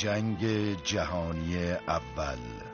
جنگ 0.00 0.44
جهانی 0.84 1.72
اول. 1.72 2.69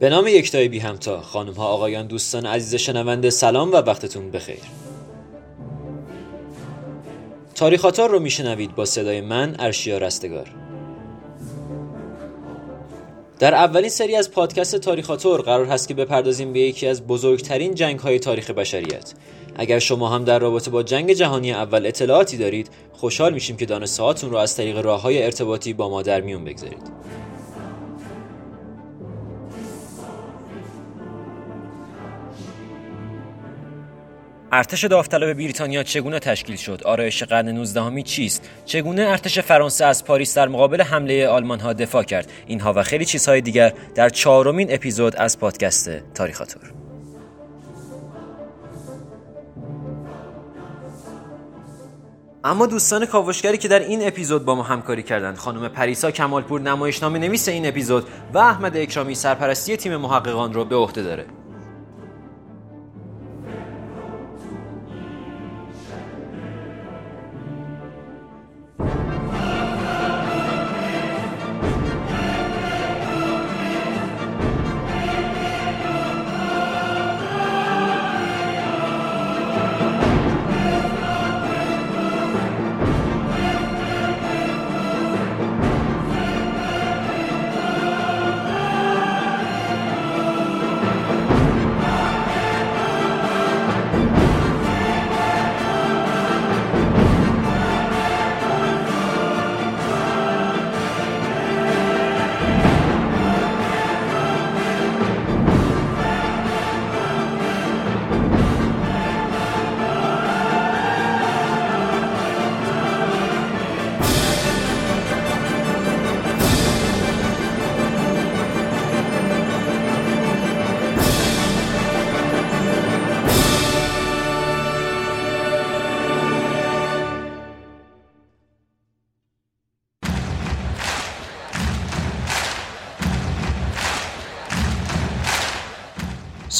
به 0.00 0.08
نام 0.08 0.26
یکتای 0.26 0.68
بی 0.68 0.78
همتا 0.78 1.20
خانم 1.20 1.52
ها 1.52 1.66
آقایان 1.66 2.06
دوستان 2.06 2.46
عزیز 2.46 2.74
شنونده 2.74 3.30
سلام 3.30 3.72
و 3.72 3.76
وقتتون 3.76 4.30
بخیر. 4.30 4.60
تاریخاتار 7.54 8.10
رو 8.10 8.20
میشنوید 8.20 8.74
با 8.74 8.84
صدای 8.84 9.20
من 9.20 9.56
ارشیا 9.58 9.98
رستگار. 9.98 10.50
در 13.38 13.54
اولین 13.54 13.90
سری 13.90 14.16
از 14.16 14.30
پادکست 14.30 14.76
تاریخاتور 14.76 15.40
قرار 15.40 15.66
هست 15.66 15.88
که 15.88 15.94
بپردازیم 15.94 16.52
به 16.52 16.60
یکی 16.60 16.86
از 16.86 17.06
بزرگترین 17.06 17.74
جنگ 17.74 17.98
های 17.98 18.18
تاریخ 18.18 18.50
بشریت. 18.50 19.12
اگر 19.56 19.78
شما 19.78 20.08
هم 20.08 20.24
در 20.24 20.38
رابطه 20.38 20.70
با 20.70 20.82
جنگ 20.82 21.12
جهانی 21.12 21.52
اول 21.52 21.86
اطلاعاتی 21.86 22.36
دارید 22.36 22.70
خوشحال 22.92 23.34
میشیم 23.34 23.56
که 23.56 23.66
دانسته 23.66 24.02
هاتون 24.02 24.30
رو 24.30 24.36
از 24.36 24.56
طریق 24.56 24.78
راه 24.78 25.02
های 25.02 25.22
ارتباطی 25.22 25.72
با 25.72 25.88
ما 25.88 26.02
در 26.02 26.20
میون 26.20 26.44
بگذارید. 26.44 26.82
ارتش 34.52 34.84
داوطلب 34.84 35.32
بریتانیا 35.32 35.82
چگونه 35.82 36.18
تشکیل 36.18 36.56
شد؟ 36.56 36.82
آرایش 36.84 37.22
قرن 37.22 37.48
19 37.48 38.02
چیست؟ 38.02 38.48
چگونه 38.64 39.02
ارتش 39.02 39.38
فرانسه 39.38 39.84
از 39.84 40.04
پاریس 40.04 40.38
در 40.38 40.48
مقابل 40.48 40.80
حمله 40.82 41.28
آلمان 41.28 41.60
ها 41.60 41.72
دفاع 41.72 42.02
کرد؟ 42.02 42.32
اینها 42.46 42.72
و 42.76 42.82
خیلی 42.82 43.04
چیزهای 43.04 43.40
دیگر 43.40 43.72
در 43.94 44.08
چهارمین 44.08 44.74
اپیزود 44.74 45.16
از 45.16 45.38
پادکست 45.38 45.90
تاریخاتور. 46.14 46.72
اما 52.44 52.66
دوستان 52.66 53.06
کاوشگری 53.06 53.58
که 53.58 53.68
در 53.68 53.78
این 53.78 54.06
اپیزود 54.06 54.44
با 54.44 54.54
ما 54.54 54.62
همکاری 54.62 55.02
کردند 55.02 55.36
خانم 55.36 55.68
پریسا 55.68 56.10
کمالپور 56.10 56.60
نمایشنامه 56.60 57.18
نویس 57.18 57.48
این 57.48 57.66
اپیزود 57.66 58.06
و 58.32 58.38
احمد 58.38 58.76
اکرامی 58.76 59.14
سرپرستی 59.14 59.76
تیم 59.76 59.96
محققان 59.96 60.52
رو 60.52 60.64
به 60.64 60.76
عهده 60.76 61.02
داره 61.02 61.24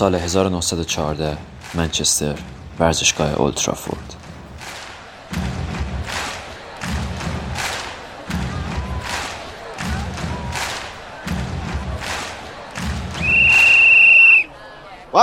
سال 0.01 0.15
1914 0.15 1.37
منچستر 1.75 2.35
ورزشگاه 2.79 3.33
اولترافورد 3.33 4.20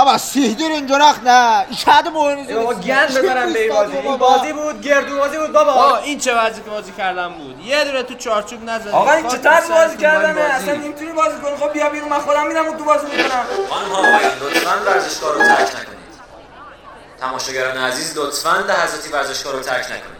بابا 0.08 0.18
سیهدیر 0.18 0.72
اینجا 0.72 0.96
رخ 0.96 1.18
نه. 1.24 1.66
این 1.68 1.76
شهد 1.76 2.08
مهنیزی 2.08 2.54
بابا 2.54 2.74
گند 2.74 3.18
بزنم 3.18 3.52
به 3.52 3.62
این 3.62 3.72
بازی؟ 3.72 3.96
این 3.96 4.16
بازی 4.16 4.52
بود 4.52 4.82
گردو 4.82 5.18
بازی 5.18 5.38
بود 5.38 5.52
بابا. 5.52 5.72
آقا 5.72 5.96
این 5.96 6.18
چه 6.18 6.34
وضعی 6.34 6.62
که 6.62 6.70
بازی 6.70 6.92
کردن 6.92 7.28
بود؟ 7.28 7.60
یه 7.60 7.84
دونه 7.84 8.02
تو 8.02 8.14
چارچوب 8.14 8.64
نزدی. 8.64 8.90
آقا 8.90 9.12
این 9.12 9.28
چه 9.28 9.38
طرز 9.38 9.70
بازی 9.70 9.96
کردنه 9.96 10.32
بازی. 10.32 10.52
اصلا 10.52 10.74
نمی‌تونی 10.74 11.12
بازی 11.12 11.38
کنی 11.42 11.56
خب 11.56 11.72
بیا 11.72 11.88
بیرون 11.88 12.08
من 12.08 12.18
خودم 12.18 12.46
میرم 12.46 12.68
و 12.68 12.76
تو 12.76 12.84
بازی 12.84 13.06
می‌کنم. 13.06 13.44
خانم 13.70 13.88
ها 13.88 13.98
آقایان 13.98 14.38
لطفا 14.40 14.84
ورزشگاه 14.86 15.34
رو 15.34 15.38
ترک 15.38 15.68
نکنید. 15.68 15.98
تماشاگران 17.20 17.76
عزیز 17.76 18.18
لطفا 18.18 18.56
لحظاتی 18.68 19.08
ورزشگاه 19.08 19.52
رو 19.52 19.60
ترک 19.60 19.84
نکنید. 19.84 20.18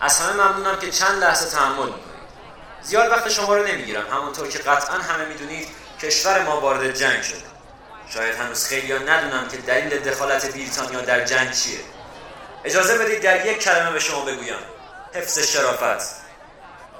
از 0.00 0.20
همه 0.20 0.32
ممنونم 0.32 0.78
که 0.80 0.90
چند 0.90 1.24
لحظه 1.24 1.56
تحمل 1.56 1.86
می‌کنید. 1.86 2.10
زیاد 2.82 3.10
وقت 3.10 3.28
شما 3.28 3.56
رو 3.56 3.66
نمی‌گیرم. 3.66 4.04
همونطور 4.12 4.48
که 4.48 4.58
قطعا 4.58 4.96
همه 4.96 5.24
می‌دونید 5.24 5.68
کشور 6.02 6.42
ما 6.42 6.60
وارد 6.60 6.96
جنگ 6.96 7.22
شده. 7.22 7.50
شاید 8.14 8.34
هنوز 8.34 8.66
خیلی 8.66 8.92
ندونم 8.92 9.48
که 9.48 9.56
دلیل 9.56 9.98
دخالت 9.98 10.46
بریتانیا 10.52 11.00
در 11.00 11.24
جنگ 11.24 11.52
چیه. 11.52 11.78
اجازه 12.64 12.98
بدید 12.98 13.20
در 13.20 13.46
یک 13.46 13.58
کلمه 13.58 13.90
به 13.90 14.00
شما 14.00 14.24
بگویم. 14.24 14.58
حفظ 15.14 15.38
شرافت. 15.38 16.20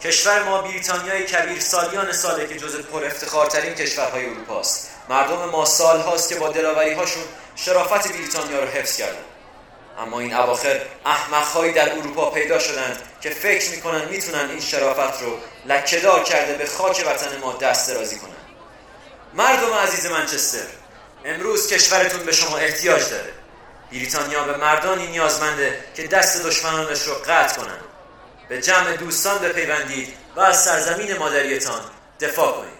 کشور 0.00 0.42
ما 0.42 0.62
بریتانیای 0.62 1.24
کبیر 1.24 1.60
سالیان 1.60 2.12
ساله 2.12 2.46
که 2.46 2.56
جز 2.56 2.76
پر 2.76 3.04
افتخارترین 3.04 3.74
کشورهای 3.74 4.26
اروپا 4.26 4.60
است. 4.60 4.90
مردم 5.08 5.44
ما 5.44 5.64
سال 5.64 6.00
هاست 6.00 6.28
که 6.28 6.34
با 6.34 6.48
دلاوری 6.48 6.92
هاشون 6.92 7.24
شرافت 7.56 8.12
بریتانیا 8.12 8.60
رو 8.60 8.66
حفظ 8.66 8.96
کردن. 8.96 9.24
اما 9.98 10.20
این 10.20 10.34
اواخر 10.34 10.80
احمقهایی 11.06 11.72
در 11.72 11.92
اروپا 11.92 12.30
پیدا 12.30 12.58
شدند 12.58 13.02
که 13.20 13.30
فکر 13.30 13.70
می‌کنن 13.70 14.04
می‌تونن 14.04 14.50
این 14.50 14.60
شرافت 14.60 15.22
رو 15.22 15.38
لکهدار 15.66 16.24
کرده 16.24 16.54
به 16.54 16.66
خاک 16.66 17.04
وطن 17.06 17.38
ما 17.40 17.52
دست 17.52 17.90
درازی 17.90 18.18
کنن. 18.18 18.30
مردم 19.34 19.74
عزیز 19.74 20.06
منچستر 20.06 20.66
امروز 21.24 21.68
کشورتون 21.68 22.24
به 22.24 22.32
شما 22.32 22.56
احتیاج 22.56 23.10
داره. 23.10 23.32
بریتانیا 23.92 24.44
به 24.44 24.56
مردانی 24.56 25.06
نیازمنده 25.06 25.84
که 25.94 26.06
دست 26.06 26.46
دشمنانش 26.46 27.02
رو 27.02 27.14
قطع 27.14 27.56
کنند. 27.56 27.84
به 28.48 28.60
جمع 28.60 28.96
دوستان 28.96 29.38
بپیوندید 29.38 30.14
و 30.36 30.40
از 30.40 30.64
سرزمین 30.64 31.16
مادریتان 31.16 31.80
دفاع 32.20 32.52
کنید. 32.52 32.79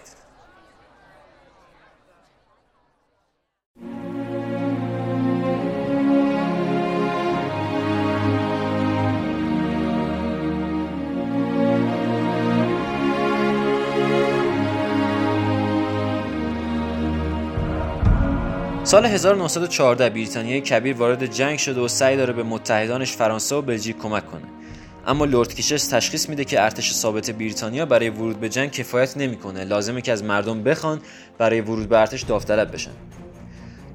سال 18.91 19.05
1914 19.05 20.09
بریتانیای 20.09 20.61
کبیر 20.61 20.95
وارد 20.95 21.25
جنگ 21.25 21.59
شده 21.59 21.81
و 21.81 21.87
سعی 21.87 22.17
داره 22.17 22.33
به 22.33 22.43
متحدانش 22.43 23.11
فرانسه 23.11 23.55
و 23.55 23.61
بلژیک 23.61 23.97
کمک 23.97 24.31
کنه. 24.31 24.41
اما 25.07 25.25
لورد 25.25 25.55
کیشس 25.55 25.87
تشخیص 25.87 26.29
میده 26.29 26.45
که 26.45 26.63
ارتش 26.63 26.93
ثابت 26.93 27.31
بریتانیا 27.31 27.85
برای 27.85 28.09
ورود 28.09 28.39
به 28.39 28.49
جنگ 28.49 28.71
کفایت 28.71 29.17
نمی‌کنه. 29.17 29.63
لازمه 29.63 30.01
که 30.01 30.11
از 30.11 30.23
مردم 30.23 30.63
بخوان 30.63 31.01
برای 31.37 31.61
ورود 31.61 31.89
به 31.89 31.99
ارتش 31.99 32.21
داوطلب 32.21 32.73
بشن. 32.73 32.91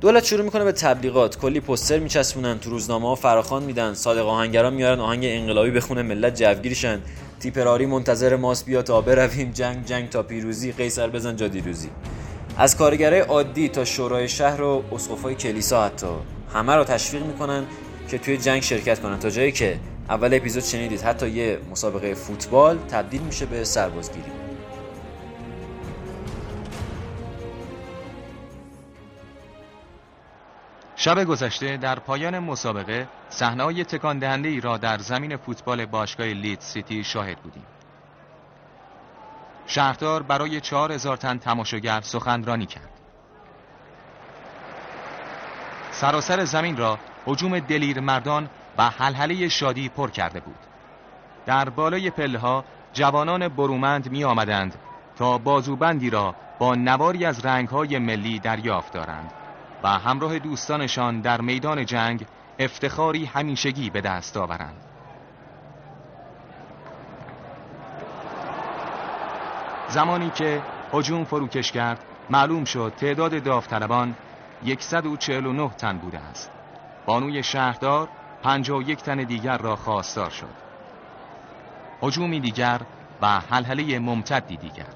دولت 0.00 0.24
شروع 0.24 0.44
می‌کنه 0.44 0.64
به 0.64 0.72
تبلیغات. 0.72 1.38
کلی 1.38 1.60
پوستر 1.60 1.98
میچسبونن 1.98 2.58
تو 2.58 2.70
روزنامه 2.70 3.08
ها 3.08 3.14
فراخوان 3.14 3.62
میدن. 3.62 3.94
صادق 3.94 4.26
آهنگران 4.26 4.74
میارن 4.74 5.00
آهنگ 5.00 5.24
انقلابی 5.24 5.70
بخونه 5.70 6.02
ملت 6.02 6.42
جوگیرشن 6.42 7.00
تیپراری 7.40 7.86
منتظر 7.86 8.36
ماست 8.36 8.66
بیا 8.66 8.82
تا 8.82 9.00
برویم. 9.00 9.52
جنگ 9.52 9.84
جنگ 9.84 10.08
تا 10.08 10.22
پیروزی. 10.22 10.72
قیصر 10.72 11.08
بزن 11.08 11.36
جا 11.36 11.48
دیروزی 11.48 11.88
از 12.58 12.76
کارگرای 12.76 13.20
عادی 13.20 13.68
تا 13.68 13.84
شورای 13.84 14.28
شهر 14.28 14.62
و 14.62 14.84
اسقفای 14.92 15.34
کلیسا 15.34 15.84
حتی. 15.84 16.06
همه 16.54 16.74
رو 16.74 16.84
تشویق 16.84 17.22
می‌کنن 17.26 17.64
که 18.08 18.18
توی 18.18 18.36
جنگ 18.36 18.62
شرکت 18.62 19.00
کنن. 19.00 19.18
تا 19.18 19.30
جایی 19.30 19.52
که 19.52 19.80
اول 20.08 20.34
اپیزود 20.34 20.62
شنیدید 20.62 21.00
حتی 21.00 21.28
یه 21.28 21.58
مسابقه 21.70 22.14
فوتبال 22.14 22.78
تبدیل 22.78 23.20
میشه 23.20 23.46
به 23.46 23.64
سربازگیری. 23.64 24.30
شب 30.96 31.24
گذشته 31.24 31.76
در 31.76 31.98
پایان 31.98 32.38
مسابقه 32.38 33.08
صحنه‌های 33.30 33.84
تکان 33.84 34.18
دهنده 34.18 34.48
ای 34.48 34.60
را 34.60 34.76
در 34.76 34.98
زمین 34.98 35.36
فوتبال 35.36 35.86
باشگاه 35.86 36.26
لید 36.26 36.60
سیتی 36.60 37.04
شاهد 37.04 37.38
بودیم. 37.38 37.64
شهردار 39.66 40.22
برای 40.22 40.60
چهار 40.60 40.92
هزار 40.92 41.16
تن 41.16 41.38
تماشاگر 41.38 42.00
سخنرانی 42.00 42.66
کرد. 42.66 42.90
سراسر 45.90 46.44
زمین 46.44 46.76
را 46.76 46.98
حجوم 47.26 47.58
دلیر 47.58 48.00
مردان 48.00 48.48
و 48.78 48.90
حلحله 48.90 49.48
شادی 49.48 49.88
پر 49.88 50.10
کرده 50.10 50.40
بود. 50.40 50.58
در 51.46 51.68
بالای 51.68 52.10
پله 52.10 52.38
ها 52.38 52.64
جوانان 52.92 53.48
برومند 53.48 54.10
می 54.10 54.24
آمدند 54.24 54.74
تا 55.16 55.38
بازوبندی 55.38 56.10
را 56.10 56.34
با 56.58 56.74
نواری 56.74 57.24
از 57.24 57.44
رنگهای 57.44 57.98
ملی 57.98 58.38
دریافت 58.38 58.92
دارند 58.92 59.32
و 59.82 59.88
همراه 59.88 60.38
دوستانشان 60.38 61.20
در 61.20 61.40
میدان 61.40 61.84
جنگ 61.84 62.26
افتخاری 62.58 63.24
همیشگی 63.24 63.90
به 63.90 64.00
دست 64.00 64.36
آورند. 64.36 64.85
زمانی 69.88 70.30
که 70.30 70.62
هجوم 70.92 71.24
فروکش 71.24 71.72
کرد 71.72 72.04
معلوم 72.30 72.64
شد 72.64 72.92
تعداد 72.96 73.42
داوطلبان 73.42 74.16
149 74.78 75.70
تن 75.78 75.98
بوده 75.98 76.18
است. 76.18 76.50
بانوی 77.06 77.42
شهردار 77.42 78.08
51 78.42 79.02
تن 79.02 79.24
دیگر 79.24 79.58
را 79.58 79.76
خواستار 79.76 80.30
شد. 80.30 80.54
هجومی 82.02 82.40
دیگر 82.40 82.80
و 83.22 83.40
حلحله 83.40 83.98
ممتدی 83.98 84.56
دیگر. 84.56 84.94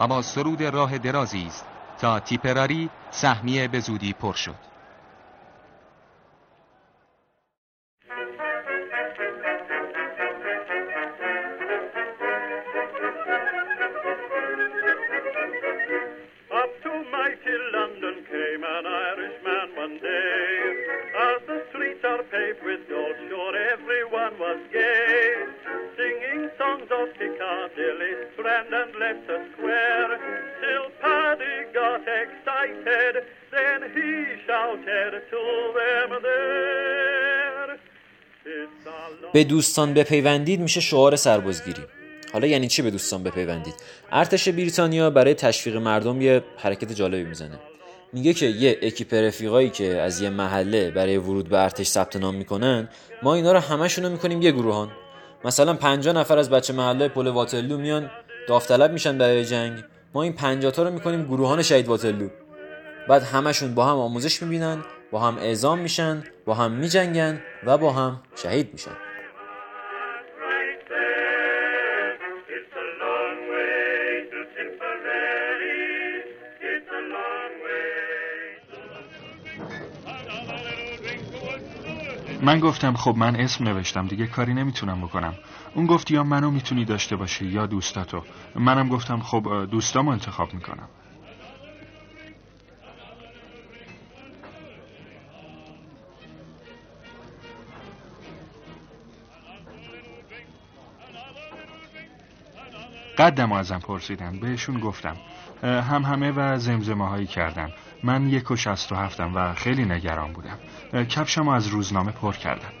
و 0.00 0.06
با 0.06 0.22
سرود 0.22 0.62
راه 0.62 0.98
درازی 0.98 1.46
است 1.46 1.66
تا 1.98 2.20
تیپراری 2.20 2.90
سهمیه 3.10 3.68
به 3.68 3.80
زودی 3.80 4.12
پر 4.12 4.32
شد. 4.32 4.69
With 22.70 22.84
gold, 22.94 23.16
sure 23.28 23.56
everyone 23.74 24.34
was 24.46 24.60
gay. 24.78 25.20
Singing 25.98 26.42
songs 26.60 26.88
of 26.98 27.06
Piccadilly, 27.18 28.12
Strand 28.32 28.70
and 28.80 28.92
Leicester 29.02 29.40
Square. 29.52 30.10
Till 30.60 30.86
Paddy 31.02 31.56
got 31.80 32.02
excited, 32.22 33.14
then 33.56 33.78
he 33.94 34.10
shouted 34.46 35.12
to 35.32 35.42
them 35.78 36.10
there. 36.28 37.70
به 39.32 39.44
دوستان 39.44 39.94
بپیوندید 39.94 40.60
میشه 40.60 40.80
شعار 40.80 41.16
سربازگیری 41.16 41.82
حالا 42.32 42.46
یعنی 42.46 42.68
چی 42.68 42.82
به 42.82 42.90
دوستان 42.90 43.22
بپیوندید 43.22 43.74
ارتش 44.12 44.48
بریتانیا 44.48 45.10
برای 45.10 45.34
تشویق 45.34 45.76
مردم 45.76 46.20
یه 46.20 46.42
حرکت 46.56 46.92
جالبی 46.92 47.24
می‌زنه 47.24 47.58
میگه 48.12 48.34
که 48.34 48.46
یه 48.46 48.78
اکیپ 48.82 49.14
رفیقایی 49.14 49.70
که 49.70 50.00
از 50.00 50.20
یه 50.20 50.30
محله 50.30 50.90
برای 50.90 51.16
ورود 51.16 51.48
به 51.48 51.62
ارتش 51.62 51.86
ثبت 51.86 52.16
نام 52.16 52.34
می‌کنن 52.34 52.88
ما 53.22 53.34
اینا 53.34 53.52
رو 53.52 53.58
همشون 53.58 54.04
رو 54.04 54.10
می‌کنیم 54.10 54.42
یه 54.42 54.50
گروهان. 54.50 54.90
مثلا 55.44 55.74
50 55.74 56.14
نفر 56.14 56.38
از 56.38 56.50
بچه 56.50 56.72
محله 56.72 57.08
پل 57.08 57.26
واترلو 57.26 57.78
میان 57.78 58.10
داوطلب 58.48 58.92
میشن 58.92 59.18
برای 59.18 59.44
جنگ. 59.44 59.84
ما 60.14 60.22
این 60.22 60.32
50 60.32 60.72
تا 60.72 60.82
رو 60.82 60.90
می‌کنیم 60.90 61.24
گروهان 61.24 61.62
شهید 61.62 61.88
واترلو. 61.88 62.28
بعد 63.08 63.22
همشون 63.22 63.74
با 63.74 63.84
هم 63.86 63.96
آموزش 63.96 64.42
می‌بینن 64.42 64.84
با 65.10 65.20
هم 65.20 65.38
اعزام 65.38 65.78
میشن 65.78 66.24
با 66.44 66.54
هم 66.54 66.72
میجنگن 66.72 67.40
و 67.66 67.78
با 67.78 67.92
هم 67.92 68.20
شهید 68.36 68.68
میشن. 68.72 69.09
من 82.42 82.60
گفتم 82.60 82.94
خب 82.94 83.14
من 83.16 83.36
اسم 83.36 83.64
نوشتم 83.64 84.06
دیگه 84.06 84.26
کاری 84.26 84.54
نمی‌تونم 84.54 85.00
بکنم. 85.00 85.34
اون 85.74 85.86
گفت 85.86 86.10
یا 86.10 86.24
منو 86.24 86.50
می‌تونی 86.50 86.84
داشته 86.84 87.16
باشی 87.16 87.46
یا 87.46 87.66
دوستاتو. 87.66 88.22
منم 88.54 88.88
گفتم 88.88 89.20
خب 89.20 89.66
دوستامو 89.70 90.10
انتخاب 90.10 90.54
می‌کنم. 90.54 90.88
قدم 103.18 103.52
ازم 103.52 103.78
پرسیدن 103.78 104.38
بهشون 104.38 104.80
گفتم. 104.80 105.16
هم 105.62 106.02
همه 106.02 106.32
و 106.36 106.58
زمزمه 106.58 107.08
هایی 107.08 107.26
کردن. 107.26 107.72
من 108.04 108.28
یک 108.28 108.50
و 108.50 108.56
شست 108.56 108.92
و 108.92 108.94
هفتم 108.94 109.34
و 109.34 109.54
خیلی 109.54 109.84
نگران 109.84 110.32
بودم. 110.32 110.58
کفشم 111.04 111.48
از 111.48 111.66
روزنامه 111.66 112.12
پر 112.12 112.32
کردم. 112.32 112.72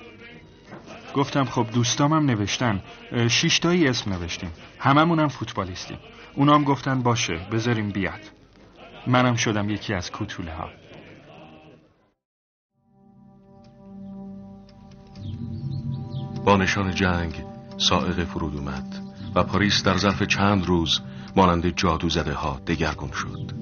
گفتم 1.14 1.44
خب 1.44 1.66
دوستامم 1.72 2.26
نوشتن. 2.26 2.82
شیشتایی 3.28 3.88
اسم 3.88 4.12
نوشتیم. 4.12 4.50
هممونم 4.78 5.28
فوتبالیستیم. 5.28 5.98
اونام 6.34 6.64
گفتن 6.64 7.02
باشه 7.02 7.36
بذاریم 7.52 7.90
بیاد. 7.90 8.20
منم 9.06 9.36
شدم 9.36 9.70
یکی 9.70 9.94
از 9.94 10.10
کوتوله 10.10 10.52
ها 10.52 10.68
با 16.44 16.56
نشان 16.56 16.94
جنگ 16.94 17.44
سائق 17.76 18.24
فرود 18.24 18.56
اومد 18.56 18.96
و 19.34 19.42
پاریس 19.42 19.82
در 19.82 19.96
ظرف 19.96 20.22
چند 20.22 20.66
روز 20.66 21.00
مانند 21.36 21.76
جادو 21.76 22.08
زده 22.08 22.32
ها 22.34 22.60
دگرگون 22.66 23.12
شد. 23.12 23.59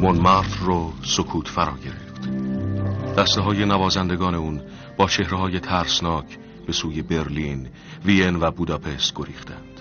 مونمارتر 0.00 0.58
رو 0.60 0.92
سکوت 1.02 1.48
فرا 1.48 1.76
گرفت. 1.84 2.28
دسته 3.16 3.40
های 3.40 3.64
نوازندگان 3.64 4.34
اون 4.34 4.60
با 4.96 5.06
چهره 5.06 5.38
های 5.38 5.60
ترسناک 5.60 6.38
به 6.66 6.72
سوی 6.72 7.02
برلین، 7.02 7.68
وین 8.04 8.36
و 8.36 8.50
بوداپست 8.50 9.14
گریختند. 9.14 9.80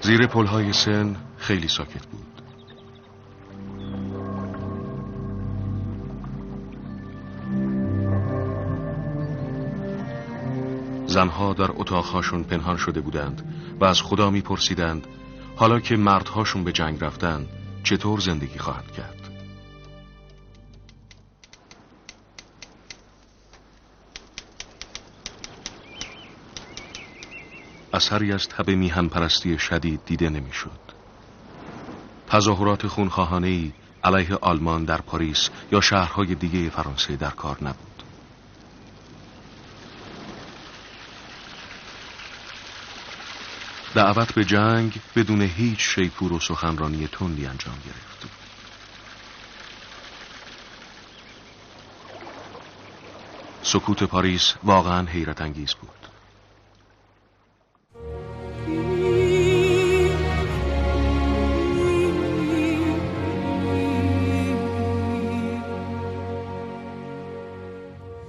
زیر 0.00 0.26
پلهای 0.26 0.72
سن 0.72 1.16
خیلی 1.36 1.68
ساکت 1.68 2.06
بود. 2.06 2.42
زنها 11.06 11.52
در 11.52 11.70
اتاقهاشون 11.74 12.42
پنهان 12.42 12.76
شده 12.76 13.00
بودند 13.00 13.54
و 13.80 13.84
از 13.84 14.02
خدا 14.02 14.30
میپرسیدند 14.30 15.06
حالا 15.58 15.80
که 15.80 15.96
مردهاشون 15.96 16.64
به 16.64 16.72
جنگ 16.72 17.04
رفتن 17.04 17.46
چطور 17.84 18.20
زندگی 18.20 18.58
خواهند 18.58 18.92
کرد 18.92 19.30
اثری 27.92 28.32
از 28.32 28.48
تب 28.48 28.70
میهن 28.70 29.08
پرستی 29.08 29.58
شدید 29.58 30.00
دیده 30.06 30.28
نمی‌شد. 30.28 30.80
تظاهرات 32.28 32.86
خونخواهانه 32.86 33.46
ای 33.46 33.72
علیه 34.04 34.34
آلمان 34.34 34.84
در 34.84 35.00
پاریس 35.00 35.50
یا 35.72 35.80
شهرهای 35.80 36.34
دیگه 36.34 36.70
فرانسه 36.70 37.16
در 37.16 37.30
کار 37.30 37.56
نبود. 37.64 37.87
دعوت 43.94 44.34
به 44.34 44.44
جنگ 44.44 45.00
بدون 45.16 45.42
هیچ 45.42 45.80
شیپور 45.80 46.32
و 46.32 46.40
سخنرانی 46.40 47.08
تندی 47.08 47.46
انجام 47.46 47.78
گرفت. 47.86 48.26
سکوت 53.62 54.02
پاریس 54.02 54.54
واقعا 54.62 55.06
حیرت 55.06 55.40
انگیز 55.40 55.74
بود. 55.80 55.97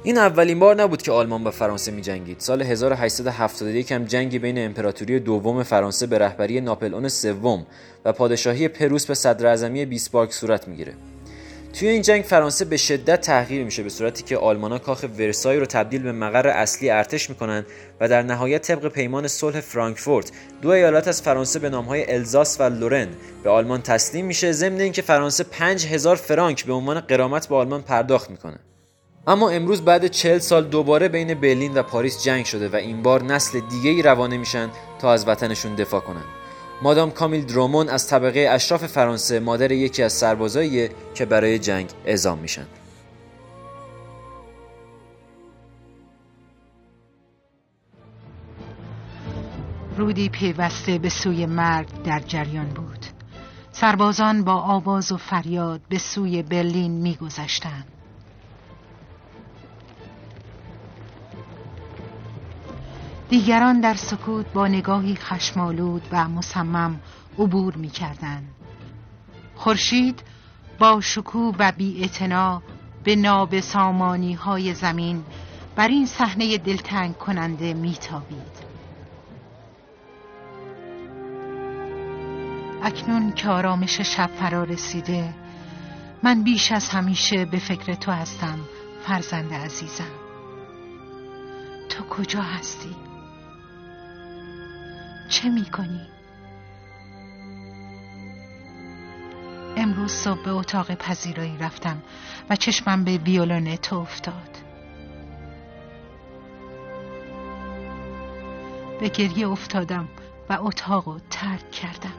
این 0.10 0.18
اولین 0.18 0.60
بار 0.60 0.76
نبود 0.76 1.02
که 1.02 1.12
آلمان 1.12 1.44
با 1.44 1.52
فرانسه 1.52 1.92
می 1.92 2.02
جنگید. 2.02 2.40
سال 2.40 2.62
1871 2.62 3.92
هم 3.92 4.06
جنگی 4.06 4.40
بین 4.40 4.66
امپراتوری 4.66 5.20
دوم 5.20 5.64
فرانسه 5.64 6.08
به 6.08 6.18
رهبری 6.18 6.62
ناپلئون 6.62 7.10
سوم 7.10 7.66
و 8.06 8.14
پادشاهی 8.14 8.68
پروس 8.68 9.06
به 9.06 9.14
صدر 9.14 9.48
اعظمی 9.48 9.86
بیسمارک 9.86 10.32
صورت 10.32 10.68
می‌گیره. 10.68 10.94
توی 11.74 11.88
این 11.88 12.02
جنگ 12.02 12.24
فرانسه 12.24 12.66
به 12.66 12.78
شدت 12.78 13.22
تحقیر 13.22 13.66
میشه 13.66 13.84
به 13.84 13.90
صورتی 13.90 14.24
که 14.24 14.38
آلمانا 14.38 14.80
کاخ 14.80 15.06
ورسای 15.18 15.60
رو 15.60 15.66
تبدیل 15.66 16.04
به 16.04 16.12
مقر 16.12 16.48
اصلی 16.48 16.90
ارتش 16.90 17.30
می‌کنن 17.30 17.66
و 18.00 18.08
در 18.08 18.22
نهایت 18.22 18.62
طبق 18.62 18.88
پیمان 18.88 19.28
صلح 19.28 19.60
فرانکفورت 19.60 20.32
دو 20.62 20.70
ایالت 20.70 21.08
از 21.08 21.22
فرانسه 21.22 21.60
به 21.60 21.70
نامهای 21.70 22.14
الزاس 22.14 22.60
و 22.60 22.64
لورن 22.64 23.08
به 23.44 23.50
آلمان 23.50 23.82
تسلیم 23.82 24.26
میشه 24.26 24.52
ضمن 24.52 24.80
اینکه 24.80 25.02
فرانسه 25.02 25.44
5000 25.44 26.16
فرانک 26.16 26.66
به 26.66 26.74
عنوان 26.74 27.00
غرامت 27.00 27.48
به 27.48 27.56
آلمان 27.56 27.82
پرداخت 27.82 28.32
می‌کنه 28.32 28.60
اما 29.28 29.50
امروز 29.50 29.82
بعد 29.82 30.08
40 30.08 30.40
سال 30.40 30.64
دوباره 30.64 31.08
بین 31.08 31.34
برلین 31.34 31.74
و 31.74 31.84
پاریس 31.84 32.24
جنگ 32.24 32.46
شده 32.46 32.70
و 32.70 32.76
این 32.76 33.02
بار 33.02 33.24
نسل 33.24 33.60
دیگه 33.60 33.90
ای 33.90 34.02
روانه 34.02 34.38
میشن 34.38 34.70
تا 35.00 35.14
از 35.14 35.28
وطنشون 35.28 35.76
دفاع 35.76 36.02
کنن. 36.02 36.24
مادام 36.82 37.12
کامیل 37.12 37.46
درومون 37.46 37.90
از 37.90 38.08
طبقه 38.08 38.40
اشراف 38.40 38.86
فرانسه 38.86 39.40
مادر 39.40 39.72
یکی 39.72 40.04
از 40.04 40.14
سربازایی 40.14 40.90
که 41.16 41.26
برای 41.26 41.60
جنگ 41.60 41.90
اعزام 42.06 42.40
میشن. 42.40 42.66
رودی 49.98 50.30
پیوسته 50.30 50.98
به 50.98 51.10
سوی 51.10 51.46
مرگ 51.46 52.04
در 52.04 52.20
جریان 52.20 52.68
بود. 52.68 53.06
سربازان 53.72 54.44
با 54.44 54.54
آواز 54.54 55.12
و 55.12 55.18
فریاد 55.18 55.82
به 55.90 55.98
سوی 55.98 56.44
برلین 56.44 56.92
میگذشتند. 56.92 57.99
دیگران 63.30 63.80
در 63.80 63.94
سکوت 63.94 64.46
با 64.54 64.68
نگاهی 64.68 65.16
خشمالود 65.16 66.02
و 66.12 66.28
مصمم 66.28 67.00
عبور 67.40 67.76
می 67.76 67.90
کردن. 67.90 68.44
خورشید 69.56 70.24
با 70.80 71.02
شکوه 71.02 71.56
و 71.60 71.72
بی 71.72 72.10
به 73.04 73.16
ناب 73.16 73.60
سامانی 73.60 74.34
های 74.34 74.74
زمین 74.74 75.24
بر 75.76 75.88
این 75.88 76.06
صحنه 76.06 76.58
دلتنگ 76.58 77.18
کننده 77.18 77.74
میتابید. 77.74 78.70
اکنون 82.84 83.32
که 83.32 83.50
آرامش 83.50 84.02
شب 84.02 84.30
فرا 84.40 84.64
رسیده 84.64 85.34
من 86.24 86.44
بیش 86.44 86.72
از 86.72 86.90
همیشه 86.90 87.46
به 87.46 87.60
فکر 87.60 87.94
تو 87.94 88.12
هستم 88.12 88.60
فرزند 89.08 89.54
عزیزم 89.54 90.12
تو 91.90 92.04
کجا 92.04 92.42
هستی؟ 92.42 93.09
چه 95.30 95.50
می 95.50 95.66
کنی؟ 95.66 96.08
امروز 99.78 100.12
صبح 100.12 100.44
به 100.44 100.52
اتاق 100.52 100.96
پذیرایی 100.96 101.58
رفتم 101.58 102.04
و 102.50 102.56
چشمم 102.56 103.04
به 103.04 103.18
ویولون 103.18 103.76
تو 103.76 103.96
افتاد. 103.96 104.58
به 109.00 109.10
گریه 109.10 109.48
افتادم 109.48 110.08
و 110.50 110.58
اتاق 110.62 111.08
رو 111.08 111.20
ترک 111.30 111.72
کردم. 111.72 112.14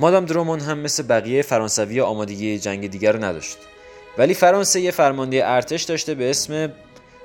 مادام 0.00 0.24
درومون 0.24 0.60
هم 0.60 0.78
مثل 0.78 1.02
بقیه 1.02 1.42
فرانسوی 1.42 2.00
آمادگی 2.00 2.58
جنگ 2.58 2.86
دیگر 2.86 3.12
رو 3.12 3.24
نداشت. 3.24 3.58
ولی 4.18 4.34
فرانسه 4.34 4.80
یه 4.80 4.90
فرمانده 4.90 5.48
ارتش 5.48 5.82
داشته 5.82 6.14
به 6.14 6.30
اسم 6.30 6.72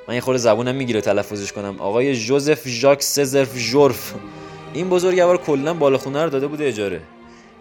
من 0.08 0.16
یه 0.16 0.22
خورده 0.22 0.38
زبونم 0.38 0.76
می‌گیره 0.76 1.02
تلفظش 1.02 1.52
کنم. 1.52 1.76
آقای 1.80 2.16
جوزف 2.16 2.68
ژاک 2.68 3.02
سزرف 3.02 3.58
ژورف. 3.58 4.14
این 4.74 4.90
بزرگوار 4.90 5.38
کلا 5.38 5.74
بالاخونه 5.74 6.24
رو 6.24 6.30
داده 6.30 6.48
بوده 6.48 6.68
اجاره. 6.68 7.00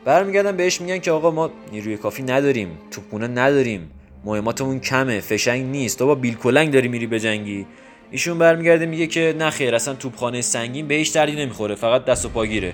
برمیگردن 0.05 0.57
بهش 0.57 0.81
میگن 0.81 0.99
که 0.99 1.11
آقا 1.11 1.31
ما 1.31 1.51
نیروی 1.73 1.97
کافی 1.97 2.23
نداریم 2.23 2.79
توپخونه 2.91 3.27
نداریم 3.27 3.91
مهماتمون 4.25 4.81
کمه 4.81 5.21
فشنگ 5.21 5.67
نیست. 5.67 5.99
تو 5.99 6.07
با 6.07 6.15
بیلکلنگ 6.15 6.73
داری 6.73 6.89
میری 6.89 7.07
بجنگی 7.07 7.67
ایشون 8.11 8.39
برمیگرده 8.39 8.87
میگه 8.87 9.07
که 9.07 9.35
نه 9.39 9.51
خیر 9.51 9.75
اصلا 9.75 9.95
توپخانه 9.95 10.41
سنگین 10.41 10.89
به 10.89 10.95
هیچ 10.95 11.15
دردی 11.15 11.33
نمی‌خوره 11.33 11.75
فقط 11.75 12.05
دست 12.05 12.25
و 12.25 12.29
پاگیره 12.29 12.73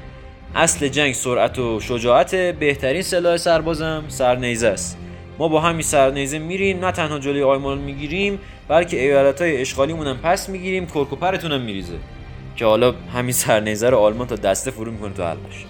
اصل 0.54 0.88
جنگ 0.88 1.14
سرعت 1.14 1.58
و 1.58 1.80
شجاعت 1.80 2.34
بهترین 2.34 3.02
سلاح 3.02 3.36
سربازم 3.36 4.04
سرنیزه 4.08 4.68
است. 4.68 4.98
ما 5.38 5.48
با 5.48 5.60
همین 5.60 5.82
سرنیزه 5.82 6.38
میریم 6.38 6.84
نه 6.84 6.92
تنها 6.92 7.18
جلوی 7.18 7.42
آلمان 7.42 7.78
می‌گیریم 7.78 8.38
بلکه 8.68 9.00
ایالت 9.00 9.42
های 9.42 9.60
اشغالیمون 9.60 10.06
هم 10.06 10.16
پس 10.16 10.48
می‌گیریم 10.48 10.86
کرکوپرتون 10.86 11.52
هم 11.52 11.60
میریزه. 11.60 11.98
که 12.56 12.64
حالا 12.64 12.94
همین 13.14 13.32
سرنیزه 13.32 13.90
رو 13.90 13.98
آلمان 13.98 14.26
تا 14.26 14.36
دسته 14.36 14.70
فرو 14.70 14.92
می‌کنه 14.92 15.12
تو 15.12 15.22
حلقش. 15.22 15.66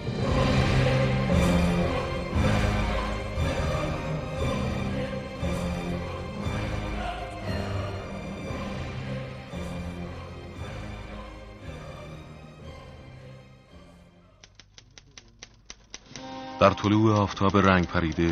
در 16.61 16.71
طلوع 16.71 17.17
آفتاب 17.17 17.57
رنگ 17.57 17.87
پریده 17.87 18.31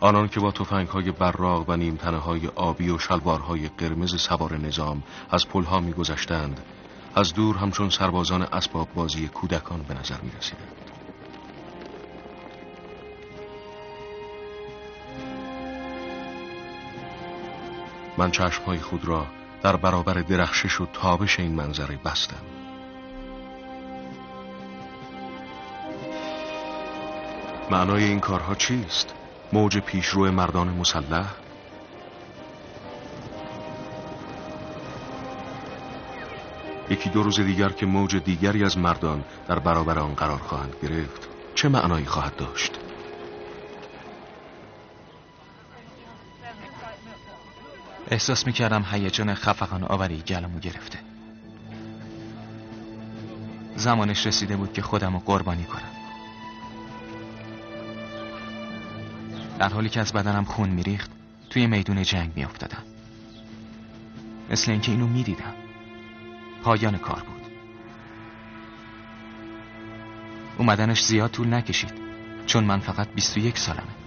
آنان 0.00 0.28
که 0.28 0.40
با 0.40 0.50
تفنگ 0.50 0.88
های 0.88 1.10
براغ 1.10 1.68
و 1.68 1.76
نیمتنه 1.76 2.18
های 2.18 2.46
آبی 2.46 2.90
و 2.90 2.98
شلوارهای 2.98 3.68
قرمز 3.68 4.20
سوار 4.20 4.56
نظام 4.56 5.02
از 5.30 5.48
پلها 5.48 5.80
میگذشتند 5.80 6.60
از 7.14 7.34
دور 7.34 7.56
همچون 7.56 7.90
سربازان 7.90 8.42
اسباب 8.42 8.88
بازی 8.94 9.28
کودکان 9.28 9.82
به 9.82 9.94
نظر 9.94 10.20
می 10.22 10.30
رسیدند. 10.38 10.90
من 18.18 18.30
چشمهای 18.30 18.78
خود 18.78 19.04
را 19.04 19.26
در 19.62 19.76
برابر 19.76 20.14
درخشش 20.14 20.80
و 20.80 20.86
تابش 20.86 21.40
این 21.40 21.54
منظره 21.54 21.98
بستم 22.04 22.42
معنای 27.70 28.04
این 28.04 28.20
کارها 28.20 28.54
چیست؟ 28.54 29.19
موج 29.52 29.78
پیشرو 29.78 30.32
مردان 30.32 30.68
مسلح؟ 30.68 31.26
یکی 36.90 37.10
دو 37.10 37.22
روز 37.22 37.40
دیگر 37.40 37.68
که 37.68 37.86
موج 37.86 38.16
دیگری 38.16 38.64
از 38.64 38.78
مردان 38.78 39.24
در 39.48 39.58
برابر 39.58 39.98
آن 39.98 40.14
قرار 40.14 40.38
خواهند 40.38 40.74
گرفت 40.82 41.28
چه 41.54 41.68
معنایی 41.68 42.06
خواهد 42.06 42.36
داشت؟ 42.36 42.78
احساس 48.10 48.46
می‌کردم 48.46 48.86
هیجان 48.90 49.34
خفقان 49.34 49.84
آوری 49.84 50.22
گلمو 50.26 50.58
گرفته. 50.58 50.98
زمانش 53.76 54.26
رسیده 54.26 54.56
بود 54.56 54.72
که 54.72 54.82
خودم 54.82 55.12
رو 55.12 55.18
قربانی 55.18 55.64
کنم. 55.64 55.99
در 59.60 59.68
حالی 59.68 59.88
که 59.88 60.00
از 60.00 60.12
بدنم 60.12 60.44
خون 60.44 60.68
میریخت 60.68 61.10
توی 61.50 61.66
میدون 61.66 62.02
جنگ 62.02 62.32
میافتادم. 62.36 62.82
مثل 64.50 64.70
اینکه 64.70 64.92
اینو 64.92 65.06
می‌دیدم. 65.06 65.54
پایان 66.62 66.98
کار 66.98 67.22
بود. 67.22 67.52
اومدنش 70.58 71.04
زیاد 71.04 71.30
طول 71.30 71.54
نکشید 71.54 71.92
چون 72.46 72.64
من 72.64 72.80
فقط 72.80 73.08
21 73.08 73.58
سالمه. 73.58 73.99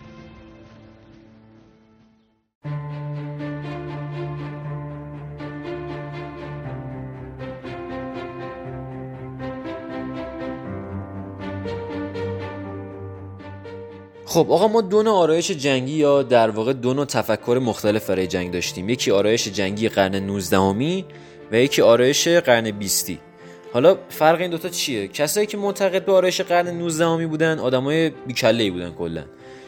خب 14.34 14.52
آقا 14.52 14.68
ما 14.68 14.82
دو 14.82 15.04
نوع 15.04 15.14
آرایش 15.14 15.52
جنگی 15.52 15.94
یا 15.94 16.24
در 16.24 16.50
واقع 16.50 16.74
دو 16.74 16.94
نوع 16.94 17.06
تفکر 17.06 17.60
مختلف 17.64 18.10
برای 18.10 18.28
جنگ 18.28 18.52
داشتیم. 18.52 18.90
یکی 18.90 19.12
آرایش 19.12 19.48
جنگی 19.48 19.90
قرن 19.90 20.16
19 20.16 20.58
همی 20.58 21.06
و 21.52 21.56
یکی 21.56 21.82
آرایش 21.82 22.28
قرن 22.28 22.72
20 22.72 23.12
حالا 23.74 23.98
فرق 24.10 24.42
این 24.42 24.50
دوتا 24.50 24.70
چیه؟ 24.70 25.08
کسایی 25.08 25.48
که 25.48 25.58
معتقد 25.58 26.06
به 26.06 26.12
آرایش 26.12 26.42
قرن 26.42 26.68
19 26.68 27.06
همی 27.06 27.26
بودن 27.26 27.60
آدمای 27.60 28.10
بیکله 28.10 28.72
بودن 28.72 28.92
کلا. 28.92 29.24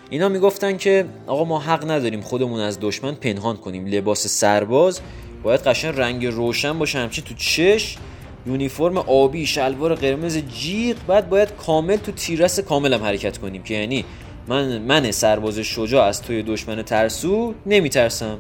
اینا 0.10 0.29
می‌گفتن 0.29 0.77
که 0.77 1.05
آقا 1.27 1.43
ما 1.43 1.60
حق 1.60 1.91
نداریم 1.91 2.22
خودمون 2.22 2.60
از 2.60 2.77
دشمن 2.81 3.15
پنهان 3.15 3.57
کنیم. 3.57 3.86
لباس 3.86 4.27
سرباز 4.27 5.00
باید 5.43 5.62
قشن 5.62 5.95
رنگ 5.95 6.25
روشن 6.25 6.79
باشه 6.79 7.00
همچین 7.00 7.24
تو 7.24 7.34
چش 7.34 7.98
یونیفرم 8.45 8.98
آبی 8.98 9.45
شلوار 9.45 9.95
قرمز 9.95 10.38
جیغ 10.38 10.98
بعد 11.07 11.29
باید 11.29 11.50
کامل 11.51 11.95
تو 11.95 12.12
تیرس 12.12 12.60
کاملم 12.60 13.03
حرکت 13.03 13.38
کنیم 13.38 13.63
که 13.63 13.74
یعنی 13.74 14.05
من 14.47 14.77
من 14.77 15.11
سرباز 15.11 15.59
شجاع 15.59 16.05
از 16.05 16.21
توی 16.21 16.43
دشمن 16.43 16.81
ترسو 16.81 17.53
نمیترسم. 17.65 18.37